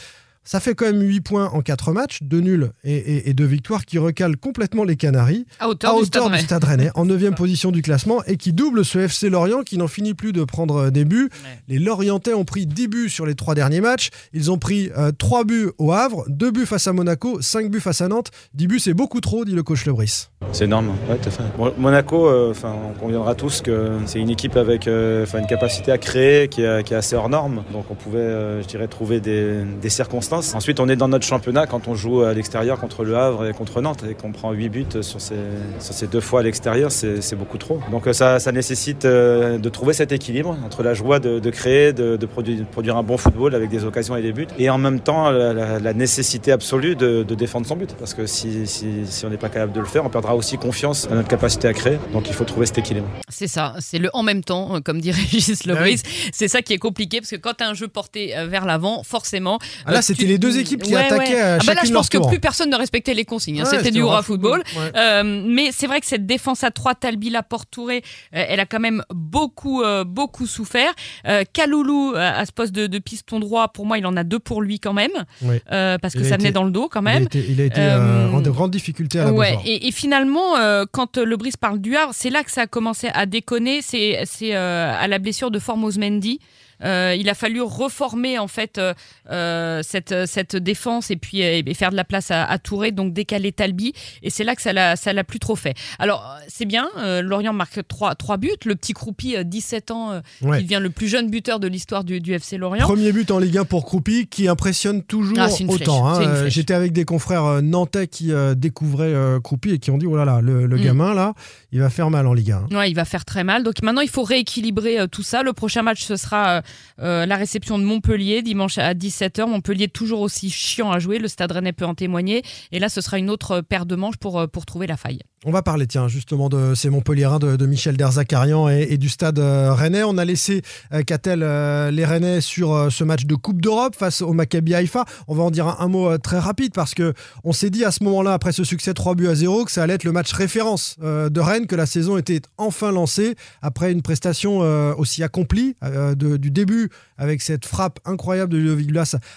Ça 0.47 0.59
fait 0.59 0.75
quand 0.75 0.85
même 0.85 1.01
8 1.01 1.21
points 1.21 1.49
en 1.49 1.61
4 1.61 1.91
matchs, 1.91 2.19
2 2.21 2.39
nuls 2.39 2.71
et, 2.83 2.95
et, 2.95 3.29
et 3.31 3.33
2 3.33 3.43
victoires 3.45 3.83
qui 3.83 3.97
recalent 3.97 4.37
complètement 4.37 4.83
les 4.83 4.95
Canaries 4.95 5.47
À 5.59 5.67
hauteur, 5.67 5.89
à 5.89 5.95
du 5.95 6.03
hauteur 6.03 6.27
Stade 6.27 6.37
du. 6.39 6.45
Stade 6.45 6.63
Rennais, 6.63 6.91
en 6.93 7.05
9 7.07 7.33
position 7.33 7.71
du 7.71 7.81
classement 7.81 8.23
et 8.25 8.37
qui 8.37 8.53
double 8.53 8.85
ce 8.85 8.99
FC 8.99 9.31
Lorient 9.31 9.63
qui 9.63 9.79
n'en 9.79 9.87
finit 9.87 10.13
plus 10.13 10.33
de 10.33 10.43
prendre 10.43 10.75
euh, 10.75 10.89
des 10.91 11.03
buts. 11.03 11.29
Ouais. 11.43 11.59
Les 11.67 11.79
Lorientais 11.79 12.35
ont 12.35 12.45
pris 12.45 12.67
10 12.67 12.87
buts 12.87 13.09
sur 13.09 13.25
les 13.25 13.33
3 13.33 13.55
derniers 13.55 13.81
matchs. 13.81 14.09
Ils 14.33 14.51
ont 14.51 14.59
pris 14.59 14.91
3 15.17 15.45
buts 15.45 15.71
au 15.79 15.91
Havre, 15.91 16.25
2 16.27 16.51
buts 16.51 16.67
face 16.67 16.85
à 16.85 16.93
Monaco, 16.93 17.41
5 17.41 17.71
buts 17.71 17.79
face 17.79 18.01
à 18.01 18.07
Nantes. 18.07 18.29
10 18.53 18.67
buts, 18.67 18.79
c'est 18.79 18.93
beaucoup 18.93 19.21
trop, 19.21 19.45
dit 19.45 19.53
le 19.53 19.63
coach 19.63 19.85
Lebris. 19.85 20.27
C'est 20.51 20.65
énorme, 20.65 20.91
ouais, 21.09 21.17
tout 21.17 21.27
à 21.27 21.31
fait. 21.31 21.43
Bon, 21.57 21.73
Monaco, 21.77 22.27
euh, 22.27 22.51
enfin, 22.51 22.73
on 22.89 22.97
conviendra 22.97 23.35
tous 23.35 23.61
que 23.61 23.89
c'est 24.05 24.19
une 24.19 24.29
équipe 24.29 24.55
avec 24.55 24.87
euh, 24.87 25.25
une 25.37 25.47
capacité 25.47 25.91
à 25.91 25.97
créer 25.97 26.47
qui, 26.47 26.61
est- 26.61 26.83
qui 26.83 26.93
est 26.93 26.97
assez 26.97 27.15
hors 27.17 27.27
norme. 27.27 27.63
Donc 27.73 27.85
on 27.89 27.95
pouvait, 27.95 28.19
euh, 28.19 28.61
je 28.61 28.67
dirais, 28.67 28.87
trouver 28.87 29.19
des, 29.19 29.63
des 29.81 29.89
circonstances. 29.89 30.55
Ensuite, 30.55 30.79
on 30.79 30.87
est 30.87 30.95
dans 30.95 31.09
notre 31.09 31.25
championnat 31.25 31.67
quand 31.67 31.89
on 31.89 31.95
joue 31.95 32.21
à 32.21 32.33
l'extérieur 32.33 32.79
contre 32.79 33.03
le 33.03 33.17
Havre 33.17 33.45
et 33.47 33.51
contre 33.51 33.81
Nantes 33.81 34.05
et 34.09 34.13
qu'on 34.13 34.31
prend 34.31 34.53
8 34.53 34.69
buts 34.69 34.85
sur 35.01 35.19
ces, 35.19 35.35
sur 35.79 35.93
ces 35.93 36.07
deux 36.07 36.21
fois 36.21 36.39
à 36.39 36.43
l'extérieur, 36.43 36.89
c'est 36.91 37.35
beaucoup 37.35 37.57
trop. 37.57 37.79
Donc 37.91 38.07
ça, 38.13 38.39
ça 38.39 38.51
nécessite 38.53 39.05
de 39.05 39.69
trouver 39.69 39.93
cet 39.93 40.13
équilibre 40.13 40.55
entre 40.65 40.83
la 40.83 40.93
joie 40.93 41.19
de, 41.19 41.39
de 41.39 41.49
créer, 41.49 41.91
de, 41.91 42.15
de 42.15 42.25
produire, 42.25 42.59
de 42.59 42.63
produire 42.63 42.95
un 42.95 43.03
bon 43.03 43.17
football 43.17 43.55
avec 43.55 43.69
des 43.69 43.83
occasions 43.83 44.15
et 44.15 44.21
des 44.21 44.31
buts, 44.31 44.47
et 44.57 44.69
en 44.69 44.77
même 44.77 45.01
temps 45.01 45.31
la, 45.31 45.51
la- 45.53 45.79
la 45.79 45.93
nécessité 45.93 46.51
absolue 46.53 46.95
de, 46.95 47.23
de 47.23 47.35
défendre 47.35 47.65
son 47.67 47.75
but. 47.75 47.93
Parce 47.99 48.13
que 48.13 48.25
si, 48.25 48.65
si, 48.67 49.05
si 49.05 49.25
on 49.25 49.29
n'est 49.29 49.37
pas 49.37 49.49
capable 49.49 49.73
de 49.73 49.79
le 49.81 49.85
faire, 49.85 50.05
on 50.05 50.09
perdra 50.09 50.34
aussi 50.35 50.57
confiance 50.57 51.07
à 51.11 51.15
notre 51.15 51.27
capacité 51.27 51.67
à 51.67 51.73
créer. 51.73 51.97
Donc 52.13 52.27
il 52.27 52.33
faut 52.33 52.43
trouver 52.45 52.65
cet 52.65 52.77
équilibre. 52.77 53.07
C'est 53.29 53.47
ça, 53.47 53.73
c'est 53.79 53.99
le 53.99 54.09
en 54.13 54.23
même 54.23 54.43
temps, 54.43 54.75
euh, 54.75 54.79
comme 54.79 54.99
dirait 55.01 55.21
Régis 55.31 55.61
Ah 55.65 55.69
Lebris. 55.69 56.01
C'est 56.33 56.47
ça 56.47 56.61
qui 56.61 56.73
est 56.73 56.77
compliqué 56.77 57.19
parce 57.21 57.31
que 57.31 57.35
quand 57.35 57.53
tu 57.57 57.63
as 57.63 57.69
un 57.69 57.73
jeu 57.73 57.87
porté 57.87 58.35
euh, 58.37 58.47
vers 58.47 58.65
l'avant, 58.65 59.03
forcément. 59.03 59.59
Ah 59.85 59.91
là, 59.91 59.97
euh, 59.99 60.01
c'était 60.01 60.23
tu- 60.23 60.27
les 60.27 60.37
deux 60.37 60.57
équipes 60.59 60.83
qui 60.83 60.93
Ouais, 60.95 61.01
attaquaient 61.05 61.33
ouais. 61.35 61.41
à 61.41 61.53
Ah 61.55 61.63
bah 61.65 61.73
là, 61.73 61.81
je 61.85 61.91
pense 61.91 62.09
que 62.09 62.17
tour. 62.17 62.29
plus 62.29 62.39
personne 62.39 62.69
ne 62.69 62.75
respectait 62.75 63.13
les 63.13 63.25
consignes. 63.25 63.61
hein. 63.61 63.63
Ouais, 63.65 63.77
C'était 63.77 63.91
du 63.91 63.99
hurrah 63.99 64.23
football. 64.23 64.63
Ouais. 64.77 64.91
Euh, 64.95 65.23
mais 65.47 65.71
c'est 65.71 65.87
vrai 65.87 65.99
que 66.01 66.07
cette 66.07 66.25
défense 66.25 66.63
à 66.63 66.71
3, 66.71 66.95
Talbi, 66.95 67.29
Laporte, 67.29 67.69
Touré, 67.71 67.97
euh, 68.35 68.43
elle 68.47 68.59
a 68.59 68.65
quand 68.65 68.79
même 68.79 69.03
beaucoup, 69.13 69.81
euh, 69.81 70.03
beaucoup 70.03 70.47
souffert. 70.47 70.93
Euh, 71.27 71.43
Kaloulou, 71.53 72.13
à 72.15 72.45
ce 72.45 72.51
poste 72.51 72.73
de, 72.73 72.87
de 72.87 72.99
piston 72.99 73.39
droit, 73.39 73.67
pour 73.69 73.85
moi, 73.85 73.97
il 73.97 74.05
en 74.05 74.15
a 74.17 74.23
deux 74.23 74.39
pour 74.39 74.61
lui 74.61 74.79
quand 74.79 74.93
même, 74.93 75.11
Oui. 75.41 75.57
euh, 75.71 75.97
parce 75.97 76.13
que 76.13 76.19
Il 76.19 76.25
ça 76.25 76.37
venait 76.37 76.49
été- 76.49 76.53
dans 76.53 76.63
le 76.63 76.71
dos 76.71 76.89
quand 76.91 77.01
Il 77.01 77.07
a 77.07 77.13
même. 77.13 77.23
été, 77.23 77.45
il 77.49 77.61
a 77.61 77.65
été, 77.65 77.81
en 77.81 78.41
de 78.41 78.49
grandes 78.49 78.71
difficultés 78.71 79.19
à 79.19 79.25
la 79.25 79.33
Ouais, 79.33 79.57
et 79.65 79.91
finalement, 79.91 80.14
euh, 80.57 80.85
quand 80.91 81.17
euh, 81.17 81.25
le 81.25 81.37
Brice 81.37 81.57
parle 81.57 81.79
du 81.79 81.95
Havre, 81.95 82.13
c'est 82.13 82.29
là 82.29 82.43
que 82.43 82.51
ça 82.51 82.61
a 82.61 82.67
commencé 82.67 83.09
à 83.13 83.25
déconner. 83.25 83.81
C'est 83.81 84.17
euh, 84.41 84.95
à 84.97 85.07
la 85.07 85.19
blessure 85.19 85.51
de 85.51 85.59
Formose 85.59 85.97
Mendy. 85.97 86.39
Euh, 86.83 87.15
il 87.17 87.29
a 87.29 87.33
fallu 87.33 87.61
reformer 87.61 88.37
en 88.39 88.47
fait 88.47 88.77
euh, 88.77 88.93
euh, 89.31 89.81
cette, 89.83 90.25
cette 90.25 90.55
défense 90.55 91.09
et 91.11 91.15
puis 91.15 91.41
et 91.41 91.73
faire 91.73 91.91
de 91.91 91.95
la 91.95 92.03
place 92.03 92.31
à, 92.31 92.43
à 92.45 92.57
Touré, 92.57 92.91
donc 92.91 93.13
décaler 93.13 93.51
Talbi. 93.51 93.93
Et 94.23 94.29
c'est 94.29 94.43
là 94.43 94.55
que 94.55 94.61
ça 94.61 94.73
l'a 94.73 94.95
ça 94.95 95.13
l'a 95.13 95.23
plus 95.23 95.39
trop 95.39 95.55
fait. 95.55 95.73
Alors 95.99 96.35
c'est 96.47 96.65
bien, 96.65 96.87
euh, 96.97 97.21
Lorient 97.21 97.53
marque 97.53 97.87
3, 97.87 98.15
trois 98.15 98.37
buts. 98.37 98.51
Le 98.65 98.75
petit 98.75 98.93
Croupi, 98.93 99.35
euh, 99.35 99.43
17 99.43 99.91
ans, 99.91 100.21
Ouais. 100.41 100.57
qui 100.59 100.63
devient 100.65 100.79
le 100.81 100.89
plus 100.89 101.07
jeune 101.07 101.29
buteur 101.29 101.59
de 101.59 101.67
l'histoire 101.67 102.03
du, 102.03 102.19
du 102.19 102.33
FC 102.33 102.57
Lorient. 102.57 102.85
Premier 102.85 103.11
but 103.11 103.31
en 103.31 103.39
Ligue 103.39 103.57
1 103.57 103.65
pour 103.65 103.85
Croupi 103.85 104.27
qui 104.27 104.47
impressionne 104.47 105.01
toujours 105.03 105.37
Ah, 105.39 105.47
autant. 105.67 106.07
hein. 106.07 106.47
J'étais 106.47 106.73
avec 106.73 106.91
des 106.93 107.05
confrères 107.05 107.61
nantais 107.61 108.07
qui 108.07 108.31
découvraient 108.57 109.13
Croupi 109.43 109.71
et 109.71 109.79
qui 109.79 109.91
ont 109.91 109.97
dit 109.97 110.05
oh 110.07 110.15
là 110.15 110.25
là, 110.25 110.41
le, 110.41 110.65
le 110.65 110.75
Mm. 110.77 110.81
gamin 110.81 111.13
là, 111.13 111.33
il 111.71 111.79
va 111.79 111.89
faire 111.89 112.09
mal 112.09 112.27
en 112.27 112.33
Ligue 112.33 112.51
1. 112.51 112.67
Ouais, 112.75 112.89
il 112.89 112.93
va 112.95 113.05
faire 113.05 113.23
très 113.25 113.43
mal. 113.43 113.63
Donc 113.63 113.81
maintenant, 113.81 114.01
il 114.01 114.09
faut 114.09 114.23
rééquilibrer 114.23 115.07
tout 115.11 115.23
ça. 115.23 115.41
Le 115.43 115.53
prochain 115.53 115.81
match, 115.81 116.03
ce 116.03 116.15
sera 116.15 116.61
euh, 116.99 117.25
la 117.25 117.35
réception 117.35 117.77
de 117.79 117.83
Montpellier 117.83 118.41
dimanche 118.41 118.77
à 118.77 118.93
17h. 118.93 119.47
Montpellier 119.47 119.87
toujours 119.87 120.21
aussi 120.21 120.49
chiant 120.49 120.91
à 120.91 120.99
jouer, 120.99 121.19
le 121.19 121.27
Stade 121.27 121.51
Rennais 121.51 121.73
peut 121.73 121.85
en 121.85 121.95
témoigner. 121.95 122.43
Et 122.71 122.79
là, 122.79 122.89
ce 122.89 123.01
sera 123.01 123.17
une 123.17 123.29
autre 123.29 123.61
paire 123.61 123.85
de 123.85 123.95
manches 123.95 124.17
pour, 124.17 124.39
euh, 124.39 124.47
pour 124.47 124.65
trouver 124.65 124.87
la 124.87 124.97
faille. 124.97 125.19
On 125.47 125.51
va 125.51 125.61
parler, 125.61 125.85
tiens, 125.85 126.07
justement 126.07 126.49
de 126.49 126.73
ces 126.73 126.89
Montpelliérains, 126.89 127.37
de, 127.37 127.55
de 127.55 127.65
Michel 127.67 127.95
Derzakarian 127.97 128.67
et, 128.67 128.87
et 128.89 128.97
du 128.97 129.09
stade 129.09 129.37
euh, 129.37 129.75
rennais. 129.75 130.01
On 130.01 130.17
a 130.17 130.25
laissé 130.25 130.63
euh, 130.91 131.03
Catel 131.03 131.43
euh, 131.43 131.91
les 131.91 132.03
Rennais 132.03 132.41
sur 132.41 132.73
euh, 132.73 132.89
ce 132.89 133.03
match 133.03 133.25
de 133.25 133.35
Coupe 133.35 133.61
d'Europe 133.61 133.95
face 133.95 134.23
au 134.23 134.33
Maccabi 134.33 134.73
Haïfa? 134.73 135.05
On 135.27 135.35
va 135.35 135.43
en 135.43 135.51
dire 135.51 135.67
un, 135.79 135.87
mot 135.87 136.09
euh, 136.09 136.17
très 136.17 136.39
rapide 136.39 136.73
parce 136.73 136.95
que 136.95 137.13
on 137.43 137.53
s'est 137.53 137.69
dit 137.69 137.85
à 137.85 137.91
ce 137.91 138.03
moment-là, 138.05 138.33
après 138.33 138.53
ce 138.53 138.63
succès 138.63 138.95
3 138.95 139.13
buts 139.13 139.27
à 139.27 139.35
0, 139.35 139.65
que 139.65 139.71
ça 139.71 139.83
allait 139.83 139.93
être 139.93 140.03
le 140.03 140.11
match 140.11 140.33
référence 140.33 140.95
euh, 141.03 141.29
de 141.29 141.39
Rennes, 141.39 141.67
que 141.67 141.75
la 141.75 141.85
saison 141.85 142.17
était 142.17 142.41
enfin 142.57 142.91
lancée 142.91 143.35
après 143.61 143.91
une 143.91 144.01
prestation 144.01 144.63
euh, 144.63 144.95
aussi 144.97 145.21
accomplie 145.21 145.75
euh, 145.83 146.15
du 146.15 146.49
début 146.49 146.89
avec 147.19 147.43
cette 147.43 147.67
frappe 147.67 147.99
incroyable 148.05 148.51
de 148.51 148.57
Ludovic 148.57 148.89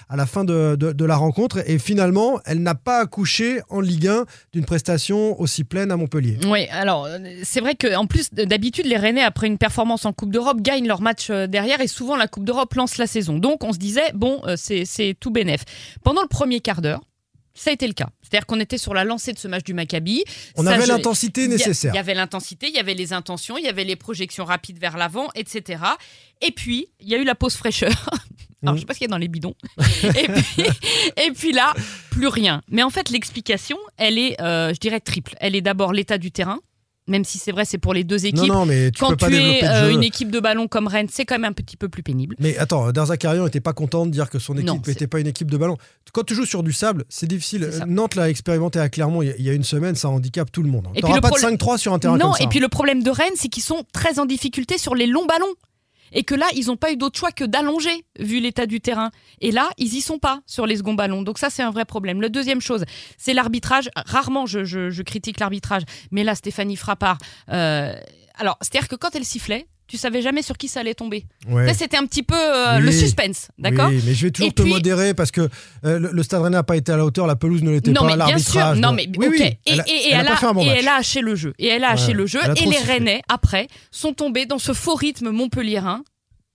à 0.08 0.16
la 0.16 0.24
fin 0.24 0.44
de 0.44 1.04
la 1.04 1.16
rencontre. 1.16 1.58
Et 1.68 1.78
finalement, 1.78 2.40
elle 2.46 2.62
n'a 2.62 2.74
pas 2.74 3.00
accouché 3.00 3.60
en 3.68 3.80
Ligue 3.80 4.08
1 4.08 4.24
d'une 4.54 4.64
prestation 4.64 5.38
aussi 5.38 5.64
pleine 5.64 5.90
à 5.90 5.97
Montpellier. 5.98 6.38
Oui, 6.46 6.66
alors 6.70 7.04
euh, 7.04 7.18
c'est 7.42 7.60
vrai 7.60 7.74
qu'en 7.74 8.06
plus 8.06 8.32
d'habitude 8.32 8.86
les 8.86 8.96
Rennais 8.96 9.22
après 9.22 9.46
une 9.46 9.58
performance 9.58 10.06
en 10.06 10.12
Coupe 10.14 10.30
d'Europe 10.32 10.62
gagnent 10.62 10.86
leur 10.88 11.02
match 11.02 11.28
euh, 11.30 11.46
derrière 11.46 11.80
et 11.82 11.88
souvent 11.88 12.16
la 12.16 12.26
Coupe 12.28 12.44
d'Europe 12.44 12.72
lance 12.74 12.96
la 12.96 13.06
saison. 13.06 13.38
Donc 13.38 13.64
on 13.64 13.72
se 13.72 13.78
disait 13.78 14.10
bon 14.14 14.40
euh, 14.46 14.54
c'est 14.56 15.14
tout 15.20 15.30
bénef. 15.30 15.62
Pendant 16.02 16.22
le 16.22 16.28
premier 16.28 16.60
quart 16.60 16.80
d'heure, 16.80 17.02
ça 17.54 17.70
a 17.70 17.72
été 17.72 17.86
le 17.88 17.92
cas. 17.92 18.08
C'est-à-dire 18.22 18.46
qu'on 18.46 18.60
était 18.60 18.78
sur 18.78 18.94
la 18.94 19.02
lancée 19.02 19.32
de 19.32 19.38
ce 19.38 19.48
match 19.48 19.64
du 19.64 19.74
Maccabi. 19.74 20.22
On 20.56 20.62
Ça, 20.62 20.70
avait 20.74 20.84
je- 20.84 20.88
l'intensité 20.92 21.48
nécessaire. 21.48 21.92
Il 21.92 21.96
y 21.96 21.98
avait 21.98 22.14
l'intensité, 22.14 22.68
il 22.68 22.74
y 22.74 22.78
avait 22.78 22.94
les 22.94 23.12
intentions, 23.12 23.58
il 23.58 23.64
y 23.64 23.68
avait 23.68 23.82
les 23.84 23.96
projections 23.96 24.44
rapides 24.44 24.78
vers 24.78 24.96
l'avant, 24.96 25.26
etc. 25.34 25.82
Et 26.40 26.52
puis, 26.52 26.86
il 27.00 27.08
y 27.08 27.14
a 27.16 27.18
eu 27.18 27.24
la 27.24 27.34
pause 27.34 27.54
fraîcheur. 27.56 27.90
Alors, 28.62 28.74
je 28.76 28.80
sais 28.80 28.86
pas 28.86 28.94
ce 28.94 28.98
qu'il 28.98 29.06
y 29.06 29.10
a 29.10 29.12
dans 29.12 29.18
les 29.18 29.28
bidons. 29.28 29.54
et, 30.04 30.28
puis, 30.28 30.64
et 31.26 31.30
puis 31.32 31.52
là, 31.52 31.74
plus 32.10 32.26
rien. 32.26 32.62
Mais 32.70 32.82
en 32.82 32.90
fait, 32.90 33.08
l'explication, 33.10 33.78
elle 33.96 34.18
est, 34.18 34.40
euh, 34.40 34.74
je 34.74 34.80
dirais, 34.80 35.00
triple. 35.00 35.34
Elle 35.40 35.54
est 35.54 35.60
d'abord 35.60 35.92
l'état 35.92 36.18
du 36.18 36.32
terrain, 36.32 36.58
même 37.06 37.24
si 37.24 37.38
c'est 37.38 37.52
vrai, 37.52 37.64
c'est 37.64 37.78
pour 37.78 37.94
les 37.94 38.02
deux 38.04 38.26
équipes. 38.26 38.48
Non, 38.48 38.54
non, 38.60 38.66
mais 38.66 38.90
tu 38.90 38.98
Quand 39.00 39.10
peux 39.10 39.16
pas 39.16 39.28
tu 39.28 39.36
es 39.36 39.64
euh, 39.64 39.90
une 39.92 40.02
équipe 40.02 40.30
de 40.32 40.40
ballon 40.40 40.66
comme 40.68 40.88
Rennes, 40.88 41.06
c'est 41.08 41.24
quand 41.24 41.36
même 41.36 41.44
un 41.44 41.52
petit 41.52 41.76
peu 41.76 41.88
plus 41.88 42.02
pénible. 42.02 42.34
Mais 42.40 42.58
attends, 42.58 42.90
Darzakarian 42.92 43.44
n'était 43.44 43.60
pas 43.60 43.72
content 43.72 44.04
de 44.06 44.10
dire 44.10 44.28
que 44.28 44.38
son 44.40 44.54
Non, 44.54 44.74
équipe 44.74 44.88
n'était 44.88 45.06
pas 45.06 45.20
une 45.20 45.28
équipe 45.28 45.50
de 45.50 45.56
ballon. 45.56 45.76
Quand 46.12 46.24
tu 46.24 46.34
joues 46.34 46.44
sur 46.44 46.62
du 46.64 46.72
sable, 46.72 47.04
c'est 47.08 47.26
difficile. 47.28 47.70
Nantes 47.86 48.16
l'a 48.16 48.28
expérimenté 48.28 48.80
à 48.80 48.88
Clermont 48.88 49.22
il 49.22 49.40
y 49.40 49.48
a- 49.48 49.52
une 49.54 49.62
semaine, 49.64 49.94
ça 49.94 50.08
handicape 50.10 50.50
tout 50.52 50.62
le 50.64 50.68
monde. 50.68 50.88
Et 50.96 51.00
Tu 51.00 51.04
puis 51.06 51.14
le 51.14 51.20
pas 51.20 51.28
de 51.28 51.34
problème- 51.34 51.56
5-3 51.56 51.78
sur 51.78 51.92
un 51.94 51.98
terrain 52.00 52.18
non, 52.18 52.26
comme 52.30 52.34
ça. 52.38 52.44
et 52.44 52.48
puis 52.48 52.58
le 52.60 52.68
problème 52.68 53.02
de 53.02 53.10
Rennes, 53.10 53.32
c'est 53.36 53.48
qu'ils 53.48 53.62
sont 53.62 53.84
très 53.92 54.18
en 54.18 54.26
difficulté 54.26 54.76
sur 54.78 54.94
les 54.96 55.06
longs 55.06 55.26
ballons. 55.26 55.46
Et 56.12 56.24
que 56.24 56.34
là, 56.34 56.46
ils 56.54 56.66
n'ont 56.66 56.76
pas 56.76 56.92
eu 56.92 56.96
d'autre 56.96 57.18
choix 57.18 57.32
que 57.32 57.44
d'allonger, 57.44 58.04
vu 58.18 58.40
l'état 58.40 58.66
du 58.66 58.80
terrain. 58.80 59.10
Et 59.40 59.50
là, 59.52 59.68
ils 59.78 59.94
y 59.94 60.00
sont 60.00 60.18
pas 60.18 60.40
sur 60.46 60.66
les 60.66 60.76
seconds 60.76 60.94
ballons. 60.94 61.22
Donc 61.22 61.38
ça, 61.38 61.50
c'est 61.50 61.62
un 61.62 61.70
vrai 61.70 61.84
problème. 61.84 62.20
La 62.20 62.28
deuxième 62.28 62.60
chose, 62.60 62.84
c'est 63.16 63.34
l'arbitrage. 63.34 63.88
Rarement, 63.96 64.46
je, 64.46 64.64
je- 64.64 64.90
je 64.90 65.02
critique 65.02 65.40
l'arbitrage. 65.40 65.82
Mais 66.10 66.24
là, 66.24 66.34
Stéphanie 66.34 66.76
Frappard, 66.76 67.18
euh, 67.50 67.92
alors, 68.36 68.56
c'est-à-dire 68.60 68.88
que 68.88 68.96
quand 68.96 69.14
elle 69.16 69.24
sifflait, 69.24 69.66
tu 69.88 69.96
savais 69.96 70.22
jamais 70.22 70.42
sur 70.42 70.56
qui 70.56 70.68
ça 70.68 70.80
allait 70.80 70.94
tomber. 70.94 71.24
Ouais. 71.48 71.66
Ça, 71.66 71.74
C'était 71.74 71.96
un 71.96 72.06
petit 72.06 72.22
peu 72.22 72.36
euh, 72.36 72.76
Oui. 72.78 72.82
le 72.84 72.92
suspense, 72.92 73.48
d'accord 73.58 73.88
Oui, 73.88 74.00
mais 74.06 74.14
je 74.14 74.26
vais 74.26 74.30
toujours 74.30 74.48
Et 74.50 74.52
te 74.52 74.62
puis- 74.62 74.70
modérer 74.70 75.14
parce 75.14 75.30
que 75.30 75.48
euh, 75.84 75.98
le, 75.98 76.10
le 76.12 76.22
Stade 76.22 76.42
Rennais 76.42 76.56
n'a 76.56 76.62
pas 76.62 76.76
été 76.76 76.92
à 76.92 76.96
la 76.96 77.04
hauteur, 77.04 77.26
la 77.26 77.36
pelouse 77.36 77.62
ne 77.62 77.70
l'était 77.70 77.90
non, 77.90 78.02
pas, 78.06 78.16
mais 78.16 78.24
bien 78.26 78.38
sûr, 78.38 78.74
non 78.76 78.92
mais 78.92 79.08
Oui, 79.16 79.26
ok. 79.26 79.32
oui, 79.32 79.42
et, 79.42 79.58
elle 79.66 79.80
a- 79.80 79.84
et- 79.88 79.90
et 79.90 80.08
elle 80.10 80.14
a 80.14 80.20
elle 80.20 80.26
pas 80.26 80.32
a, 80.32 80.36
fait 80.36 80.46
un 80.46 80.52
bon 80.54 80.62
et 80.62 80.66
match. 80.66 80.76
elle 80.78 80.88
a 80.88 80.94
haché 80.96 81.20
le 81.20 81.34
jeu. 81.34 81.54
Et 81.58 81.66
elle 81.66 81.84
a 81.84 81.90
haché 81.90 82.08
Ouais, 82.08 82.14
le 82.14 82.26
jeu. 82.26 82.40
Et 82.56 82.66
les 82.66 82.72
sifflé. 82.76 82.92
Rennais 82.92 83.22
après 83.28 83.66
sont 83.90 84.12
tombés 84.12 84.46
dans 84.46 84.58
ce 84.58 84.72
faux 84.72 84.94
rythme 84.94 85.30
montpelliérain 85.30 86.02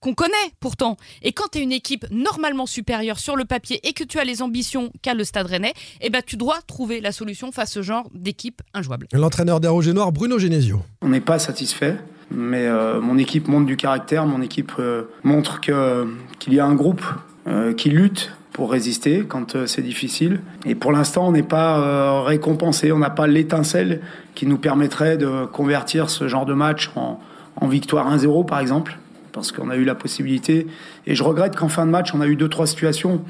qu'on 0.00 0.12
connaît 0.14 0.32
pourtant. 0.60 0.98
Et 1.22 1.32
quand 1.32 1.48
tu 1.52 1.58
es 1.58 1.62
une 1.62 1.72
équipe 1.72 2.04
normalement 2.10 2.66
supérieure 2.66 3.18
sur 3.18 3.36
le 3.36 3.46
papier 3.46 3.80
et 3.88 3.94
que 3.94 4.04
tu 4.04 4.18
as 4.18 4.24
les 4.24 4.42
ambitions 4.42 4.92
qu'a 5.00 5.14
le 5.14 5.24
Stade 5.24 5.46
Rennais, 5.46 5.72
eh 6.02 6.10
ben 6.10 6.20
tu 6.24 6.36
dois 6.36 6.58
trouver 6.66 7.00
la 7.00 7.10
solution 7.10 7.52
face 7.52 7.70
à 7.70 7.72
ce 7.72 7.82
genre 7.82 8.10
d'équipe 8.14 8.60
injouable. 8.74 9.06
L'entraîneur 9.14 9.60
des 9.60 9.68
Rouges 9.68 9.88
et 9.88 9.94
Noirs, 9.94 10.12
Bruno 10.12 10.38
Genesio. 10.38 10.82
On 11.00 11.08
n'est 11.08 11.22
pas 11.22 11.38
satisfait, 11.38 11.96
mais 12.30 12.66
euh, 12.66 13.00
mon 13.00 13.18
équipe 13.18 13.48
montre 13.48 13.66
du 13.66 13.76
caractère, 13.76 14.26
mon 14.26 14.42
équipe 14.42 14.72
euh, 14.78 15.02
montre 15.22 15.60
que- 15.60 16.06
qu'il 16.38 16.54
y 16.54 16.60
a 16.60 16.66
un 16.66 16.74
groupe 16.74 17.04
euh, 17.46 17.72
qui 17.74 17.90
lutte 17.90 18.32
pour 18.52 18.70
résister 18.70 19.24
quand 19.28 19.66
c'est 19.66 19.82
difficile. 19.82 20.40
Et 20.64 20.74
pour 20.76 20.92
l'instant, 20.92 21.26
on 21.28 21.32
n'est 21.32 21.42
pas 21.42 22.22
récompensé, 22.22 22.92
on 22.92 22.98
n'a 22.98 23.10
pas 23.10 23.26
l'étincelle 23.26 24.00
qui 24.36 24.46
nous 24.46 24.58
permettrait 24.58 25.16
de 25.16 25.44
convertir 25.46 26.08
ce 26.08 26.28
genre 26.28 26.46
de 26.46 26.54
match 26.54 26.90
en, 26.94 27.18
en 27.56 27.66
victoire 27.66 28.08
1-0 28.16 28.46
par 28.46 28.60
exemple, 28.60 28.96
parce 29.32 29.50
qu'on 29.50 29.70
a 29.70 29.76
eu 29.76 29.82
la 29.84 29.96
possibilité. 29.96 30.68
Et 31.08 31.16
je 31.16 31.24
regrette 31.24 31.56
qu'en 31.56 31.68
fin 31.68 31.84
de 31.84 31.90
match, 31.90 32.14
on 32.14 32.20
a 32.20 32.28
eu 32.28 32.36
deux 32.36 32.48
trois 32.48 32.68
situations 32.68 33.22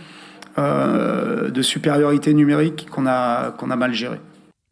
de 0.59 1.63
supériorité 1.63 2.35
numérique 2.35 2.87
qu'on 2.91 3.07
a 3.07 3.51
qu'on 3.53 3.71
a 3.71 3.77
mal 3.77 3.95
gérées. 3.95 4.21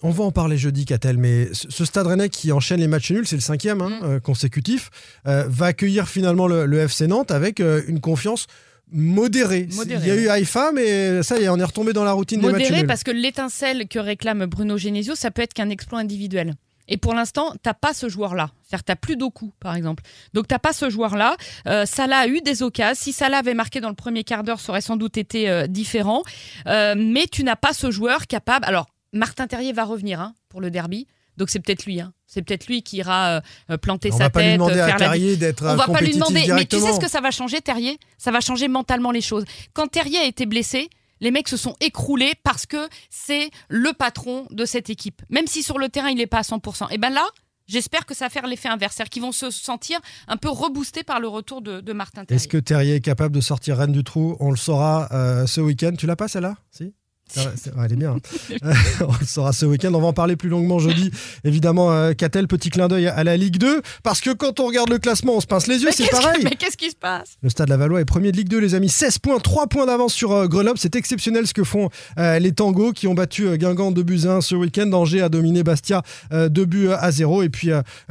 On 0.03 0.11
va 0.11 0.25
en 0.25 0.33
parler 0.33 0.57
jeudi, 0.59 0.85
Catel, 0.85 1.17
mais 1.17 1.49
ce 1.53 1.85
Stade 1.85 2.07
Rennais 2.07 2.29
qui 2.29 2.51
enchaîne 2.53 2.81
les 2.81 2.89
matchs 2.89 3.13
nuls, 3.13 3.27
c'est 3.27 3.37
le 3.37 3.43
cinquième 3.43 3.81
hein, 3.81 3.91
Mm. 3.91 4.05
euh, 4.05 4.21
consécutif, 4.21 4.91
euh, 5.27 5.45
va 5.49 5.67
accueillir 5.67 6.09
finalement 6.09 6.47
le, 6.49 6.67
le 6.67 6.79
FC 6.81 7.07
Nantes 7.07 7.31
avec 7.31 7.61
euh, 7.61 7.83
une 7.87 8.01
confiance 8.01 8.47
modérée. 8.91 9.69
Modérée, 9.75 10.03
Il 10.03 10.09
y 10.09 10.11
a 10.11 10.17
eu. 10.17 10.29
Haïfa, 10.29 10.73
mais 10.73 11.23
ça 11.23 11.39
y 11.39 11.45
est, 11.45 11.49
on 11.49 11.57
est 11.59 11.65
retombé 11.65 11.93
dans 11.93 12.05
la 12.05 12.13
routine 12.13 12.41
des 12.41 12.47
matchs 12.47 12.63
Modéré 12.63 12.79
nuls. 12.81 12.87
parce 12.87 13.05
que 13.05 13.11
l'étincelle 13.11 13.87
que 13.89 13.99
réclame 13.99 14.45
Bruno 14.47 14.77
Genesio, 14.77 15.15
ça 15.15 15.31
peut 15.31 15.43
être 15.43 15.55
qu'un 15.55 15.71
exploit 15.71 16.01
individuel. 16.01 16.55
Et 16.89 16.97
pour 16.97 17.15
l'instant, 17.15 17.55
t'as 17.63 17.75
pas 17.75 17.95
ce 17.95 18.09
joueur-là. 18.09 18.51
C'est-à-dire 18.65 18.85
t'as 18.85 18.97
plus 18.97 19.17
Doku, 19.17 19.53
par 19.61 19.77
exemple. 19.77 20.03
Donc 20.35 20.49
t'as 20.49 20.59
pas 20.59 20.73
ce 20.73 20.91
joueur-là. 20.91 21.37
Euh, 21.69 21.87
Salah 21.87 22.19
a 22.19 22.27
eu 22.27 22.41
des 22.41 22.63
occasions. 22.63 23.01
Si 23.01 23.13
Salah 23.13 23.39
avait 23.39 23.55
marqué 23.55 23.81
dans 23.81 23.89
le 23.89 23.95
premier 23.95 24.25
quart 24.25 24.43
d'heure, 24.43 24.59
ça 24.61 24.73
aurait 24.73 24.81
sans 24.81 24.97
doute 24.97 25.17
été 25.17 25.49
euh, 25.49 25.67
différent. 25.69 26.23
Euh, 26.67 26.95
mais 26.99 27.27
tu 27.31 27.45
n'as 27.45 27.57
pas 27.57 27.73
ce 27.73 27.91
joueur 27.93 28.27
capable. 28.27 28.65
Alors, 28.67 28.87
Martin 29.13 29.47
Terrier 29.47 29.73
va 29.73 29.85
revenir 29.85 30.21
hein, 30.21 30.35
pour 30.49 30.61
le 30.61 30.71
derby. 30.71 31.07
Donc 31.39 31.49
c'est 31.51 31.61
peut-être 31.61 31.87
lui. 31.87 32.01
hein. 32.01 32.13
C'est 32.27 32.43
peut-être 32.43 32.67
lui 32.67 32.83
qui 32.83 32.99
ira 32.99 33.41
euh, 33.71 33.77
planter 33.79 34.11
on 34.13 34.19
sa 34.19 34.25
va 34.25 34.31
pas 34.31 34.41
lui 34.41 34.49
tête, 34.49 34.55
demander 34.57 34.75
euh, 34.79 34.85
à 34.85 34.87
faire 34.87 34.99
la 34.99 35.07
Terrier 35.07 35.37
d'être 35.37 35.65
on 35.67 35.77
va 35.77 35.87
pas 35.87 36.01
lui 36.01 36.13
demander. 36.13 36.47
Mais 36.53 36.67
tu 36.67 36.79
sais 36.79 36.93
ce 36.93 37.01
que 37.01 37.09
ça 37.09 37.21
va 37.21 37.31
changer, 37.31 37.61
Terrier? 37.61 37.99
Ça 38.19 38.31
va 38.31 38.41
changer 38.41 38.69
mentalement 38.69 39.11
les 39.11 39.21
choses. 39.23 39.45
Quand 39.73 39.87
Terrier 39.89 40.19
a 40.19 40.25
été 40.25 40.45
blessé, 40.47 40.91
les 41.21 41.31
mecs 41.31 41.49
se 41.49 41.57
sont 41.57 41.75
écroulés 41.81 42.35
parce 42.43 42.67
que 42.67 42.89
c'est 43.09 43.51
le 43.69 43.93
patron 43.93 44.47
de 44.51 44.65
cette 44.67 44.91
équipe. 44.91 45.23
Même 45.31 45.47
si 45.47 45.63
sur 45.63 45.79
le 45.79 45.89
terrain, 45.89 46.11
il 46.11 46.17
n'est 46.17 46.27
pas 46.27 46.39
à 46.39 46.43
100%. 46.43 46.89
Et 46.91 46.99
ben 46.99 47.11
là, 47.11 47.25
j'espère 47.67 48.05
que 48.07 48.13
ça 48.15 48.27
va 48.27 48.31
faire 48.31 48.47
l'effet 48.47 48.69
inverse. 48.69 48.97
C'est-à-dire 48.97 49.11
qu'ils 49.11 49.23
vont 49.23 49.33
se 49.33 49.51
sentir 49.51 50.01
un 50.29 50.37
peu 50.37 50.51
reboostés 50.51 51.03
par 51.05 51.21
le 51.21 51.29
retour 51.29 51.63
de, 51.63 51.81
de 51.81 51.93
Martin 51.93 52.25
Terrier. 52.25 52.37
Est-ce 52.37 52.49
que 52.49 52.59
Terrier 52.59 52.97
est 52.97 53.01
capable 53.01 53.35
de 53.35 53.41
sortir 53.41 53.79
Rennes 53.79 53.93
du 53.93 54.05
trou? 54.05 54.37
On 54.41 54.51
le 54.51 54.57
saura 54.57 55.09
euh, 55.13 55.47
ce 55.47 55.61
week-end. 55.61 55.93
Tu 55.97 56.07
l'as 56.07 56.17
pas 56.17 56.29
celle-là? 56.29 56.57
Si? 56.71 56.93
Ça 57.35 57.51
elle 57.85 57.93
est 57.93 57.97
bien. 57.97 58.17
hein. 58.63 58.73
on 59.01 59.13
le 59.21 59.27
saura 59.27 59.53
ce 59.53 59.67
week-end. 59.67 59.93
On 59.95 60.01
va 60.01 60.09
en 60.09 60.13
parler 60.13 60.37
plus 60.37 60.49
longuement 60.49 60.79
jeudi. 60.79 61.11
Évidemment, 61.45 61.93
euh, 61.93 62.13
Catel, 62.13 62.47
petit 62.49 62.71
clin 62.71 62.89
d'œil 62.89 63.07
à 63.09 63.25
la 63.25 63.37
Ligue 63.37 63.57
2. 63.59 63.83
Parce 64.03 64.21
que 64.21 64.31
quand 64.31 64.61
on 64.61 64.67
regarde 64.67 64.91
le 64.91 64.99
classement, 64.99 65.35
on 65.37 65.41
se 65.41 65.47
pince 65.47 65.67
les 65.67 65.83
yeux, 65.83 65.89
c'est 65.93 66.05
que- 66.07 66.11
pareil. 66.11 66.45
mais 66.45 66.51
qu'est-ce 66.57 66.77
qui 66.77 66.91
se 66.91 66.97
passe? 66.97 67.37
Le 67.43 67.49
Stade 67.49 67.69
Lavallois 67.69 68.01
est 68.01 68.05
premier 68.05 68.33
de 68.33 68.37
Ligue 68.37 68.49
2, 68.49 68.59
les 68.59 68.75
amis. 68.75 68.89
16 68.89 69.19
points, 69.19 69.39
3 69.39 69.67
points 69.67 69.87
d'avance 69.87 70.13
sur 70.15 70.33
euh, 70.33 70.47
Grenoble. 70.47 70.79
C'est 70.79 70.95
exceptionnel 70.97 71.47
ce 71.47 71.55
que 71.55 71.65
font 71.65 71.89
euh, 72.19 72.39
les 72.39 72.53
Tangos 72.53 72.93
qui 72.93 73.07
ont 73.07 73.15
battu 73.15 73.47
euh, 73.47 73.57
Guingamp 73.57 73.93
2 73.93 74.03
buts 74.03 74.21
à 74.27 74.33
1 74.37 74.41
ce 74.41 74.55
week-end. 74.55 74.91
Angers 74.93 75.23
a 75.23 75.29
dominé 75.29 75.63
Bastia 75.63 76.03
euh, 76.33 76.49
2 76.49 76.65
buts 76.65 76.89
à 76.93 77.11
0. 77.11 77.43
Et 77.43 77.49
puis 77.49 77.71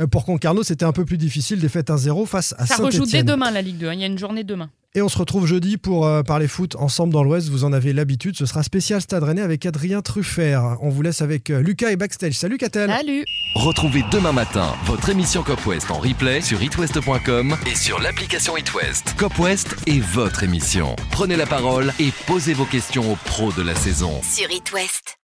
pour 0.10 0.26
Concarneau, 0.26 0.64
c'était 0.64 0.86
un 0.86 0.92
peu 0.94 1.06
plus 1.06 1.18
difficile. 1.18 1.60
Défaite 1.60 1.90
1-0 1.90 2.26
face 2.26 2.56
à 2.58 2.66
Ça 2.66 2.78
rejoue 2.78 3.06
dès 3.06 3.24
demain 3.24 3.52
la 3.52 3.62
Ligue 3.62 3.78
2. 3.78 3.88
hein. 3.88 3.94
Il 3.94 4.00
y 4.00 4.04
a 4.04 4.08
une 4.08 4.18
journée 4.18 4.44
demain. 4.44 4.70
Et 4.94 5.02
on 5.02 5.08
se 5.08 5.18
retrouve 5.18 5.48
jeudi 5.48 5.78
pour 5.78 6.06
euh, 6.06 6.22
parler 6.22 6.50
foot 6.50 6.76
ensemble 6.76 7.14
dans 7.14 7.24
l'Ouest. 7.24 7.48
Vous 7.48 7.64
en 7.64 7.72
avez 7.72 7.94
l'habitude. 7.94 8.36
Ce 8.38 8.46
sera 8.46 8.62
spécial 8.62 9.00
Stade 9.00 9.24
Rennais 9.24 9.42
avec 9.42 9.66
Adrien 9.66 10.02
Truffert. 10.02 10.78
On 10.82 10.90
vous 10.90 11.02
laisse 11.02 11.22
avec 11.22 11.50
euh, 11.50 11.62
Lucas 11.62 11.92
et 11.92 11.96
Backstage. 11.96 12.34
Salut 12.34 12.58
Catel 12.58 12.90
Salut 12.90 13.24
Retrouvez 13.56 14.04
demain 14.12 14.34
matin 14.34 14.74
votre 14.86 15.08
émission 15.08 15.44
Cop 15.44 15.66
West 15.66 15.90
en 15.92 16.00
replay 16.00 16.42
sur 16.42 16.62
itwest.com 16.62 17.56
et 17.66 17.76
sur 17.76 18.02
l'application 18.02 18.58
itwest. 18.58 19.16
Cop 19.18 19.40
West 19.40 19.76
est 19.88 20.02
votre 20.02 20.44
émission. 20.44 20.98
Prenez 21.12 21.38
la 21.38 21.46
parole 21.46 21.94
et 21.98 22.12
posez 22.28 22.54
vos 22.54 22.66
questions 22.66 23.14
aux 23.14 23.18
pros 23.24 23.54
de 23.54 23.62
la 23.62 23.76
saison. 23.76 24.20
Sur 24.24 24.52
It 24.52 24.74
West. 24.74 25.21